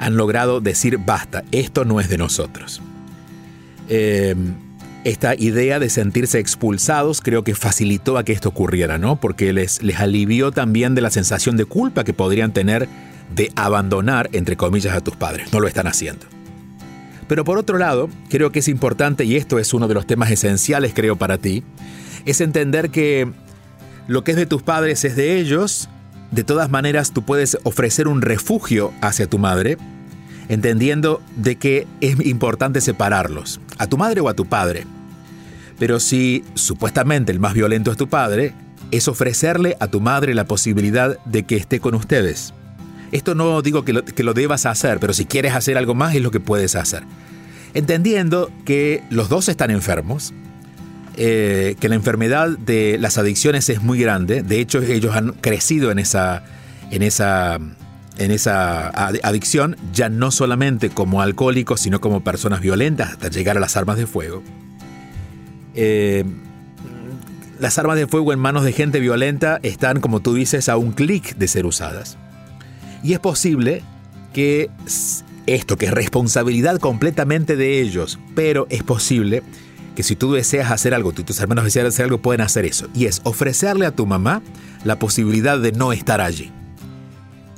Han 0.00 0.16
logrado 0.16 0.60
decir, 0.60 0.98
basta, 0.98 1.44
esto 1.52 1.84
no 1.84 2.00
es 2.00 2.08
de 2.08 2.18
nosotros. 2.18 2.82
Eh, 3.88 4.34
esta 5.04 5.34
idea 5.34 5.78
de 5.78 5.90
sentirse 5.90 6.38
expulsados 6.38 7.20
creo 7.20 7.44
que 7.44 7.54
facilitó 7.54 8.18
a 8.18 8.24
que 8.24 8.32
esto 8.32 8.48
ocurriera, 8.48 8.98
¿no? 8.98 9.20
Porque 9.20 9.52
les, 9.52 9.82
les 9.82 10.00
alivió 10.00 10.50
también 10.50 10.94
de 10.94 11.02
la 11.02 11.10
sensación 11.10 11.56
de 11.56 11.66
culpa 11.66 12.04
que 12.04 12.14
podrían 12.14 12.52
tener 12.52 12.88
de 13.34 13.52
abandonar, 13.56 14.30
entre 14.32 14.56
comillas, 14.56 14.94
a 14.94 15.00
tus 15.00 15.16
padres. 15.16 15.52
No 15.52 15.60
lo 15.60 15.68
están 15.68 15.86
haciendo. 15.86 16.26
Pero 17.28 17.44
por 17.44 17.58
otro 17.58 17.78
lado, 17.78 18.08
creo 18.28 18.52
que 18.52 18.58
es 18.58 18.68
importante, 18.68 19.24
y 19.24 19.36
esto 19.36 19.58
es 19.58 19.72
uno 19.74 19.88
de 19.88 19.94
los 19.94 20.06
temas 20.06 20.30
esenciales, 20.30 20.92
creo, 20.94 21.16
para 21.16 21.38
ti, 21.38 21.62
es 22.24 22.40
entender 22.40 22.90
que 22.90 23.30
lo 24.06 24.24
que 24.24 24.32
es 24.32 24.36
de 24.36 24.46
tus 24.46 24.62
padres 24.62 25.04
es 25.04 25.16
de 25.16 25.38
ellos. 25.38 25.88
De 26.30 26.44
todas 26.44 26.70
maneras, 26.70 27.12
tú 27.12 27.22
puedes 27.22 27.58
ofrecer 27.62 28.08
un 28.08 28.20
refugio 28.20 28.92
hacia 29.00 29.26
tu 29.26 29.38
madre, 29.38 29.78
entendiendo 30.48 31.22
de 31.36 31.56
que 31.56 31.86
es 32.00 32.20
importante 32.26 32.80
separarlos, 32.80 33.60
a 33.78 33.86
tu 33.86 33.96
madre 33.96 34.20
o 34.20 34.28
a 34.28 34.34
tu 34.34 34.44
padre. 34.46 34.84
Pero 35.78 36.00
si 36.00 36.44
supuestamente 36.54 37.32
el 37.32 37.40
más 37.40 37.54
violento 37.54 37.90
es 37.90 37.96
tu 37.96 38.08
padre, 38.08 38.54
es 38.90 39.08
ofrecerle 39.08 39.76
a 39.80 39.88
tu 39.88 40.00
madre 40.00 40.34
la 40.34 40.44
posibilidad 40.44 41.18
de 41.24 41.44
que 41.44 41.56
esté 41.56 41.80
con 41.80 41.94
ustedes. 41.94 42.54
Esto 43.12 43.34
no 43.34 43.62
digo 43.62 43.84
que 43.84 43.92
lo, 43.92 44.34
debas 44.34 44.66
hacer, 44.66 44.98
pero 44.98 45.12
si 45.12 45.24
quieres 45.24 45.54
hacer 45.54 45.78
algo 45.78 45.94
más 45.94 46.14
es 46.14 46.22
lo 46.22 46.30
que 46.30 46.40
puedes 46.40 46.74
hacer. 46.74 47.04
Entendiendo 47.72 48.50
que 48.64 49.02
los 49.10 49.28
dos 49.28 49.48
están 49.48 49.70
enfermos, 49.70 50.32
eh, 51.16 51.76
que 51.78 51.88
la 51.88 51.94
enfermedad 51.94 52.50
de 52.50 52.98
las 52.98 53.18
adicciones 53.18 53.68
es 53.68 53.82
muy 53.82 54.00
grande, 54.00 54.42
de 54.42 54.60
hecho 54.60 54.80
ellos 54.80 55.14
han 55.14 55.32
crecido 55.32 55.90
en 55.90 55.98
esa, 55.98 56.44
en 56.90 57.02
esa 57.02 57.60
en 58.16 58.30
esa 58.30 58.88
adicción, 58.88 59.76
ya 59.92 60.08
no 60.08 60.30
solamente 60.30 60.88
como 60.90 61.20
alcohólicos, 61.20 61.80
sino 61.80 62.00
como 62.00 62.22
personas 62.22 62.60
violentas 62.60 63.10
hasta 63.10 63.28
llegar 63.28 63.56
a 63.56 63.60
las 63.60 63.76
armas 63.76 63.96
de 63.96 64.06
fuego. 64.06 64.42
Eh, 65.74 66.24
las 67.58 67.78
armas 67.78 67.96
de 67.96 68.06
fuego 68.06 68.32
en 68.32 68.38
manos 68.38 68.64
de 68.64 68.72
gente 68.72 69.00
violenta 69.00 69.60
están, 69.62 70.00
como 70.00 70.20
tú 70.20 70.34
dices, 70.34 70.68
a 70.68 70.76
un 70.76 70.92
clic 70.92 71.36
de 71.36 71.48
ser 71.48 71.66
usadas. 71.66 72.18
Y 73.02 73.12
es 73.12 73.20
posible 73.20 73.82
que 74.32 74.70
esto, 75.46 75.76
que 75.76 75.86
es 75.86 75.92
responsabilidad 75.92 76.78
completamente 76.78 77.56
de 77.56 77.80
ellos, 77.80 78.18
pero 78.34 78.66
es 78.70 78.82
posible 78.82 79.42
que 79.94 80.02
si 80.02 80.16
tú 80.16 80.32
deseas 80.32 80.70
hacer 80.70 80.94
algo, 80.94 81.12
tú 81.12 81.22
tus 81.22 81.38
hermanos 81.40 81.64
desean 81.64 81.86
hacer 81.86 82.04
algo, 82.04 82.18
pueden 82.18 82.40
hacer 82.40 82.64
eso. 82.64 82.88
Y 82.94 83.06
es 83.06 83.20
ofrecerle 83.24 83.86
a 83.86 83.92
tu 83.92 84.06
mamá 84.06 84.42
la 84.84 84.98
posibilidad 84.98 85.58
de 85.58 85.72
no 85.72 85.92
estar 85.92 86.20
allí. 86.20 86.50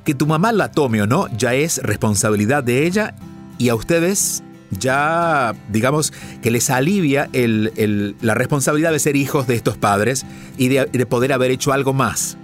Que 0.05 0.15
tu 0.15 0.27
mamá 0.27 0.53
la 0.53 0.71
tome 0.71 1.03
o 1.03 1.07
no 1.07 1.29
ya 1.37 1.55
es 1.55 1.79
responsabilidad 1.79 2.63
de 2.63 2.87
ella 2.87 3.15
y 3.59 3.71
a 3.71 3.75
ustedes 3.75 4.43
ya, 4.71 5.55
digamos, 5.71 6.13
que 6.43 6.51
les 6.51 6.71
alivia 6.71 7.29
la 7.33 8.35
responsabilidad 8.35 8.93
de 8.93 8.99
ser 8.99 9.17
hijos 9.17 9.47
de 9.47 9.55
estos 9.55 9.77
padres 9.77 10.27
y 10.59 10.69
de, 10.69 11.07
poder 11.07 11.33
haber 11.33 11.51
hecho 11.51 11.73
algo 11.73 11.93
más. 11.93 12.37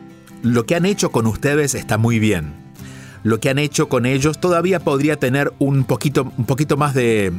Lo 0.43 0.67
que 0.67 0.75
han 0.75 0.87
hecho 0.87 1.11
con 1.11 1.27
ustedes 1.27 1.75
está 1.75 1.99
muy 1.99 2.19
bien. 2.19 2.55
Lo 3.23 3.39
que 3.39 3.51
han 3.51 3.59
hecho 3.59 3.89
con 3.89 4.07
ellos 4.07 4.41
todavía 4.41 4.81
podría 4.81 5.17
tener 5.17 5.53
un 5.59 5.85
poquito, 5.85 6.33
un 6.37 6.45
poquito 6.45 6.77
más 6.77 6.95
de, 6.95 7.33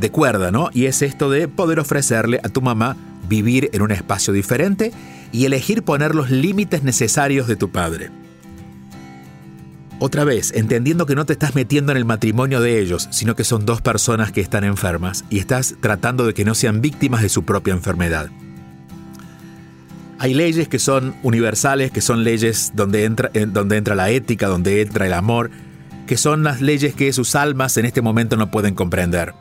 de 0.00 0.10
cuerda, 0.10 0.50
¿no? 0.50 0.70
Y 0.72 0.86
es 0.86 1.02
esto 1.02 1.30
de 1.30 1.48
poder 1.48 1.78
ofrecerle 1.78 2.40
a 2.42 2.48
tu 2.48 2.62
mamá 2.62 2.96
vivir 3.28 3.68
en 3.72 3.82
un 3.82 3.90
espacio 3.90 4.32
diferente 4.32 4.92
y 5.32 5.44
elegir 5.44 5.82
poner 5.82 6.14
los 6.14 6.30
límites 6.30 6.82
necesarios 6.82 7.46
de 7.46 7.56
tu 7.56 7.70
padre. 7.70 8.10
Otra 9.98 10.24
vez, 10.24 10.52
entendiendo 10.54 11.06
que 11.06 11.14
no 11.14 11.24
te 11.24 11.32
estás 11.32 11.54
metiendo 11.54 11.90
en 11.90 11.96
el 11.96 12.04
matrimonio 12.04 12.60
de 12.60 12.80
ellos, 12.80 13.08
sino 13.10 13.34
que 13.34 13.44
son 13.44 13.64
dos 13.64 13.80
personas 13.80 14.30
que 14.30 14.42
están 14.42 14.62
enfermas 14.62 15.24
y 15.30 15.38
estás 15.38 15.76
tratando 15.80 16.26
de 16.26 16.34
que 16.34 16.44
no 16.44 16.54
sean 16.54 16.82
víctimas 16.82 17.22
de 17.22 17.30
su 17.30 17.44
propia 17.44 17.72
enfermedad. 17.72 18.28
Hay 20.18 20.34
leyes 20.34 20.68
que 20.68 20.78
son 20.78 21.14
universales, 21.22 21.90
que 21.92 22.02
son 22.02 22.24
leyes 22.24 22.72
donde 22.74 23.04
entra, 23.04 23.30
donde 23.48 23.78
entra 23.78 23.94
la 23.94 24.10
ética, 24.10 24.48
donde 24.48 24.82
entra 24.82 25.06
el 25.06 25.14
amor, 25.14 25.50
que 26.06 26.18
son 26.18 26.42
las 26.42 26.60
leyes 26.60 26.94
que 26.94 27.12
sus 27.14 27.34
almas 27.34 27.78
en 27.78 27.86
este 27.86 28.02
momento 28.02 28.36
no 28.36 28.50
pueden 28.50 28.74
comprender. 28.74 29.32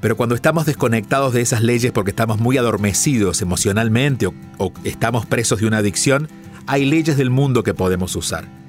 Pero 0.00 0.16
cuando 0.16 0.36
estamos 0.36 0.64
desconectados 0.64 1.34
de 1.34 1.40
esas 1.40 1.60
leyes 1.60 1.90
porque 1.90 2.10
estamos 2.10 2.38
muy 2.38 2.56
adormecidos 2.56 3.42
emocionalmente 3.42 4.28
o, 4.28 4.34
o 4.58 4.72
estamos 4.84 5.26
presos 5.26 5.58
de 5.58 5.66
una 5.66 5.78
adicción, 5.78 6.28
hay 6.68 6.84
leyes 6.84 7.16
del 7.16 7.30
mundo 7.30 7.64
que 7.64 7.74
podemos 7.74 8.14
usar 8.14 8.61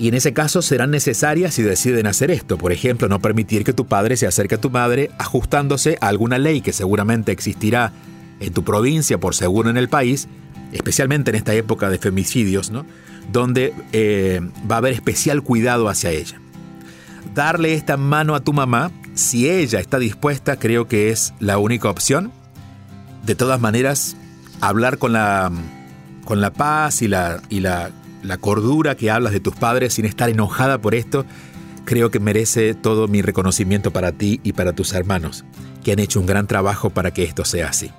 y 0.00 0.08
en 0.08 0.14
ese 0.14 0.32
caso 0.32 0.62
serán 0.62 0.90
necesarias 0.90 1.52
si 1.52 1.62
deciden 1.62 2.06
hacer 2.06 2.30
esto. 2.30 2.56
Por 2.56 2.72
ejemplo, 2.72 3.06
no 3.06 3.20
permitir 3.20 3.64
que 3.64 3.74
tu 3.74 3.86
padre 3.86 4.16
se 4.16 4.26
acerque 4.26 4.54
a 4.54 4.60
tu 4.60 4.70
madre 4.70 5.10
ajustándose 5.18 5.98
a 6.00 6.08
alguna 6.08 6.38
ley 6.38 6.62
que 6.62 6.72
seguramente 6.72 7.32
existirá 7.32 7.92
en 8.40 8.54
tu 8.54 8.64
provincia, 8.64 9.18
por 9.18 9.34
seguro 9.34 9.68
en 9.68 9.76
el 9.76 9.90
país, 9.90 10.26
especialmente 10.72 11.30
en 11.30 11.36
esta 11.36 11.52
época 11.52 11.90
de 11.90 11.98
femicidios, 11.98 12.70
¿no? 12.70 12.86
donde 13.30 13.74
eh, 13.92 14.40
va 14.68 14.76
a 14.76 14.78
haber 14.78 14.94
especial 14.94 15.42
cuidado 15.42 15.90
hacia 15.90 16.10
ella. 16.10 16.40
Darle 17.34 17.74
esta 17.74 17.98
mano 17.98 18.34
a 18.34 18.40
tu 18.40 18.54
mamá, 18.54 18.90
si 19.12 19.50
ella 19.50 19.80
está 19.80 19.98
dispuesta, 19.98 20.58
creo 20.58 20.88
que 20.88 21.10
es 21.10 21.34
la 21.40 21.58
única 21.58 21.90
opción. 21.90 22.32
De 23.26 23.34
todas 23.34 23.60
maneras, 23.60 24.16
hablar 24.62 24.96
con 24.96 25.12
la, 25.12 25.52
con 26.24 26.40
la 26.40 26.54
paz 26.54 27.02
y 27.02 27.08
la, 27.08 27.42
y 27.50 27.60
la 27.60 27.90
la 28.22 28.38
cordura 28.38 28.96
que 28.96 29.10
hablas 29.10 29.32
de 29.32 29.40
tus 29.40 29.54
padres 29.54 29.94
sin 29.94 30.04
estar 30.04 30.28
enojada 30.28 30.80
por 30.80 30.94
esto, 30.94 31.24
creo 31.84 32.10
que 32.10 32.20
merece 32.20 32.74
todo 32.74 33.08
mi 33.08 33.22
reconocimiento 33.22 33.92
para 33.92 34.12
ti 34.12 34.40
y 34.44 34.52
para 34.52 34.72
tus 34.72 34.92
hermanos, 34.92 35.44
que 35.84 35.92
han 35.92 35.98
hecho 35.98 36.20
un 36.20 36.26
gran 36.26 36.46
trabajo 36.46 36.90
para 36.90 37.12
que 37.12 37.24
esto 37.24 37.44
sea 37.44 37.68
así. 37.68 37.90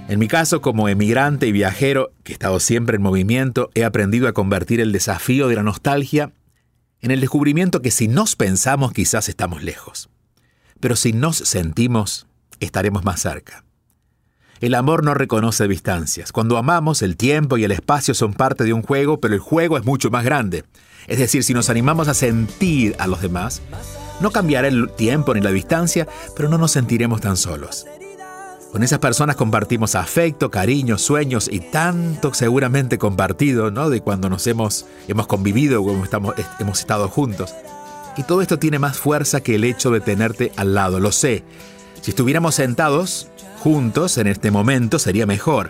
En 0.09 0.19
mi 0.19 0.27
caso, 0.27 0.61
como 0.61 0.89
emigrante 0.89 1.45
y 1.45 1.51
viajero, 1.51 2.11
que 2.23 2.31
he 2.31 2.33
estado 2.33 2.59
siempre 2.59 2.95
en 2.95 3.03
movimiento, 3.03 3.69
he 3.75 3.83
aprendido 3.83 4.27
a 4.27 4.33
convertir 4.33 4.81
el 4.81 4.91
desafío 4.91 5.47
de 5.47 5.55
la 5.57 5.63
nostalgia 5.63 6.31
en 6.99 7.11
el 7.11 7.21
descubrimiento 7.21 7.83
que 7.83 7.91
si 7.91 8.07
nos 8.07 8.35
pensamos 8.35 8.93
quizás 8.93 9.29
estamos 9.29 9.61
lejos, 9.61 10.09
pero 10.79 10.95
si 10.95 11.13
nos 11.13 11.37
sentimos 11.37 12.25
estaremos 12.59 13.03
más 13.03 13.21
cerca. 13.21 13.63
El 14.63 14.75
amor 14.75 15.03
no 15.03 15.13
reconoce 15.13 15.67
distancias. 15.67 16.31
Cuando 16.31 16.57
amamos, 16.57 17.01
el 17.01 17.17
tiempo 17.17 17.57
y 17.57 17.65
el 17.65 17.73
espacio 17.73 18.13
son 18.13 18.33
parte 18.33 18.63
de 18.63 18.71
un 18.71 18.81
juego, 18.81 19.19
pero 19.19 19.33
el 19.33 19.41
juego 19.41 19.77
es 19.77 19.83
mucho 19.83 20.09
más 20.09 20.23
grande. 20.23 20.63
Es 21.05 21.19
decir, 21.19 21.43
si 21.43 21.53
nos 21.53 21.69
animamos 21.69 22.07
a 22.07 22.13
sentir 22.13 22.95
a 22.97 23.07
los 23.07 23.21
demás, 23.21 23.61
no 24.21 24.31
cambiará 24.31 24.69
el 24.69 24.89
tiempo 24.91 25.33
ni 25.33 25.41
la 25.41 25.51
distancia, 25.51 26.07
pero 26.33 26.47
no 26.47 26.57
nos 26.57 26.71
sentiremos 26.71 27.19
tan 27.19 27.35
solos. 27.35 27.85
Con 28.71 28.83
esas 28.83 28.99
personas 28.99 29.35
compartimos 29.35 29.95
afecto, 29.95 30.49
cariño, 30.49 30.97
sueños 30.97 31.49
y 31.51 31.59
tanto 31.59 32.33
seguramente 32.33 32.97
compartido, 32.97 33.69
¿no? 33.69 33.89
De 33.89 33.99
cuando 33.99 34.29
nos 34.29 34.47
hemos, 34.47 34.85
hemos 35.09 35.27
convivido 35.27 35.83
o 35.83 36.03
estamos, 36.05 36.35
hemos 36.59 36.79
estado 36.79 37.09
juntos. 37.09 37.53
Y 38.15 38.23
todo 38.23 38.41
esto 38.41 38.59
tiene 38.59 38.79
más 38.79 38.95
fuerza 38.95 39.41
que 39.41 39.55
el 39.55 39.65
hecho 39.65 39.91
de 39.91 39.99
tenerte 39.99 40.53
al 40.55 40.73
lado, 40.73 41.01
lo 41.01 41.11
sé. 41.11 41.43
Si 42.01 42.11
estuviéramos 42.11 42.55
sentados, 42.55 43.27
juntos 43.63 44.17
en 44.17 44.27
este 44.27 44.51
momento 44.51 44.99
sería 44.99 45.25
mejor. 45.25 45.69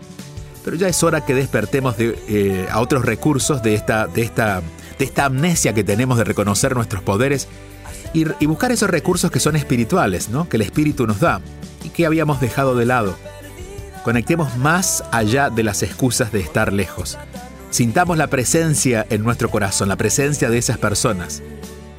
pero 0.65 0.75
ya 0.75 0.88
es 0.88 1.03
hora 1.03 1.23
que 1.25 1.36
despertemos 1.36 1.95
eh, 1.99 2.67
a 2.71 2.79
otros 2.79 3.06
recursos 3.06 3.62
de 3.62 3.75
esta, 3.75 4.08
de, 4.08 4.23
esta, 4.23 4.63
de 4.97 5.06
esta 5.06 5.25
amnesia 5.25 5.73
que 5.73 5.84
tenemos 5.84 6.17
de 6.17 6.23
reconocer 6.23 6.75
nuestros 6.75 7.03
poderes 7.03 7.47
y, 8.12 8.25
y 8.39 8.47
buscar 8.47 8.71
esos 8.71 8.89
recursos 8.89 9.29
que 9.29 9.39
son 9.39 9.56
espirituales, 9.56 10.29
¿no? 10.29 10.49
que 10.49 10.58
el 10.58 10.63
espíritu 10.63 11.06
nos 11.06 11.19
da 11.19 11.39
y 11.84 11.89
que 11.89 12.08
habíamos 12.08 12.41
dejado 12.41 12.75
de 12.75 12.86
lado. 12.86 13.15
Conectemos 14.03 14.58
más 14.58 15.03
allá 15.12 15.51
de 15.51 15.62
las 15.62 15.84
excusas 15.84 16.32
de 16.32 16.39
estar 16.39 16.73
lejos. 16.73 17.19
Sintamos 17.69 18.17
la 18.17 18.27
presencia 18.27 19.06
en 19.12 19.21
nuestro 19.21 19.51
corazón, 19.51 19.89
la 19.89 19.97
presencia 19.97 20.49
de 20.49 20.58
esas 20.58 20.79
personas. 20.79 21.43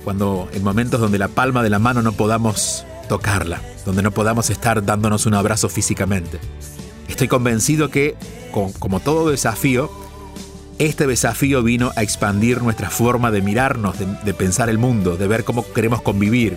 Cuando 0.02 0.48
en 0.52 0.64
momentos 0.64 1.00
donde 1.00 1.18
la 1.18 1.28
palma 1.28 1.62
de 1.62 1.70
la 1.70 1.78
mano 1.78 2.02
no 2.02 2.12
podamos 2.12 2.84
tocarla, 3.08 3.60
donde 3.84 4.02
no 4.02 4.10
podamos 4.10 4.50
estar 4.50 4.84
dándonos 4.84 5.26
un 5.26 5.34
abrazo 5.34 5.68
físicamente. 5.68 6.38
Estoy 7.08 7.28
convencido 7.28 7.90
que, 7.90 8.16
como 8.78 9.00
todo 9.00 9.30
desafío, 9.30 9.90
este 10.78 11.06
desafío 11.06 11.62
vino 11.62 11.92
a 11.96 12.02
expandir 12.02 12.62
nuestra 12.62 12.90
forma 12.90 13.30
de 13.30 13.42
mirarnos, 13.42 13.96
de, 13.98 14.34
pensar 14.34 14.68
el 14.68 14.78
mundo, 14.78 15.16
de 15.16 15.28
ver 15.28 15.44
cómo 15.44 15.64
queremos 15.72 16.02
convivir. 16.02 16.56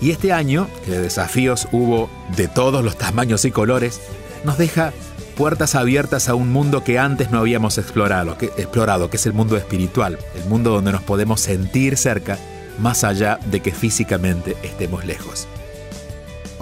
Y 0.00 0.10
este 0.10 0.32
año, 0.32 0.68
que 0.84 0.92
de 0.92 1.00
desafíos 1.00 1.68
hubo 1.72 2.08
de 2.36 2.48
todos 2.48 2.84
los 2.84 2.96
tamaños 2.96 3.44
y 3.44 3.50
colores, 3.50 4.00
nos 4.44 4.58
deja 4.58 4.92
puertas 5.36 5.74
abiertas 5.74 6.28
a 6.28 6.34
un 6.34 6.52
mundo 6.52 6.84
que 6.84 6.98
antes 6.98 7.30
no 7.30 7.38
habíamos 7.38 7.78
explorado 7.78 8.36
que, 8.36 8.46
explorado, 8.46 9.10
que 9.10 9.16
es 9.16 9.26
el 9.26 9.32
mundo 9.32 9.56
espiritual, 9.56 10.18
el 10.36 10.48
mundo 10.48 10.70
donde 10.70 10.92
nos 10.92 11.02
podemos 11.02 11.40
sentir 11.40 11.96
cerca, 11.96 12.38
más 12.78 13.04
allá 13.04 13.38
de 13.46 13.60
que 13.60 13.72
físicamente 13.72 14.56
estemos 14.62 15.04
lejos. 15.04 15.48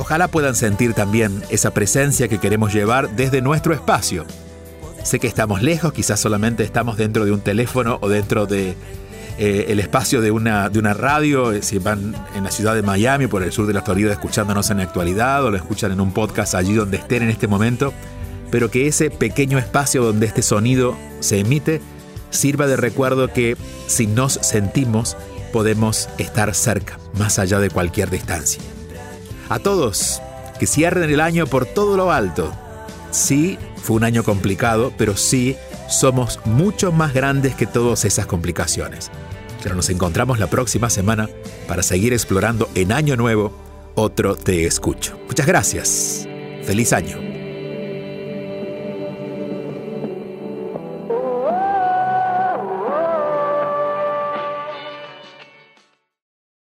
Ojalá 0.01 0.29
puedan 0.29 0.55
sentir 0.55 0.95
también 0.95 1.43
esa 1.51 1.73
presencia 1.73 2.27
que 2.27 2.39
queremos 2.39 2.73
llevar 2.73 3.11
desde 3.17 3.43
nuestro 3.43 3.75
espacio. 3.75 4.25
Sé 5.05 5.21
que 5.21 5.27
estamos 5.27 5.61
lejos, 5.61 5.93
quizás 5.93 6.19
solamente 6.19 6.65
estamos 6.65 6.97
dentro 6.97 7.27
de 7.27 7.33
un 7.33 7.43
teléfono 7.43 7.99
o 8.01 8.09
dentro 8.09 8.47
de 8.47 8.77
eh, 9.37 9.67
el 9.69 9.79
espacio 9.79 10.23
de 10.23 10.31
una, 10.31 10.71
de 10.71 10.79
una 10.79 10.95
radio, 10.95 11.53
eh, 11.53 11.61
si 11.61 11.79
van 11.79 12.15
en 12.35 12.45
la 12.45 12.51
ciudad 12.51 12.75
de 12.75 12.81
Miami 12.81 13.27
por 13.27 13.43
el 13.43 13.53
sur 13.53 13.67
de 13.67 13.75
la 13.75 13.83
Florida 13.83 14.11
escuchándonos 14.11 14.71
en 14.71 14.79
la 14.79 14.85
actualidad 14.85 15.45
o 15.45 15.51
lo 15.51 15.59
escuchan 15.59 15.93
en 15.93 16.01
un 16.01 16.15
podcast 16.15 16.55
allí 16.55 16.73
donde 16.73 16.97
estén 16.97 17.23
en 17.23 17.29
este 17.29 17.47
momento, 17.47 17.93
pero 18.51 18.71
que 18.71 18.87
ese 18.87 19.11
pequeño 19.11 19.59
espacio 19.59 20.03
donde 20.03 20.25
este 20.25 20.41
sonido 20.41 20.97
se 21.21 21.41
emite 21.41 21.83
sirva 22.31 22.67
de 22.67 22.77
recuerdo 22.77 23.35
que 23.35 23.55
si 23.87 24.07
nos 24.07 24.33
sentimos 24.33 25.19
podemos 25.53 26.09
estar 26.17 26.55
cerca, 26.55 26.99
más 27.19 27.39
allá 27.39 27.59
de 27.59 27.69
cualquier 27.69 28.09
distancia. 28.09 28.63
A 29.51 29.59
todos, 29.59 30.23
que 30.61 30.69
cierren 30.69 31.11
el 31.11 31.21
año 31.21 31.45
por 31.45 31.67
todo 31.67 31.97
lo 31.97 32.13
alto. 32.13 32.53
Sí, 33.11 33.59
fue 33.83 33.97
un 33.97 34.05
año 34.05 34.23
complicado, 34.23 34.93
pero 34.97 35.17
sí 35.17 35.57
somos 35.89 36.39
mucho 36.45 36.93
más 36.93 37.13
grandes 37.13 37.57
que 37.57 37.67
todas 37.67 38.05
esas 38.05 38.27
complicaciones. 38.27 39.11
Pero 39.61 39.75
nos 39.75 39.91
encontramos 39.91 40.39
la 40.39 40.47
próxima 40.47 40.89
semana 40.89 41.29
para 41.67 41.83
seguir 41.83 42.13
explorando 42.13 42.69
en 42.77 42.93
Año 42.93 43.17
Nuevo 43.17 43.53
otro 43.97 44.37
Te 44.37 44.67
Escucho. 44.67 45.19
Muchas 45.27 45.49
gracias. 45.49 46.29
Feliz 46.63 46.93
año. 46.93 47.30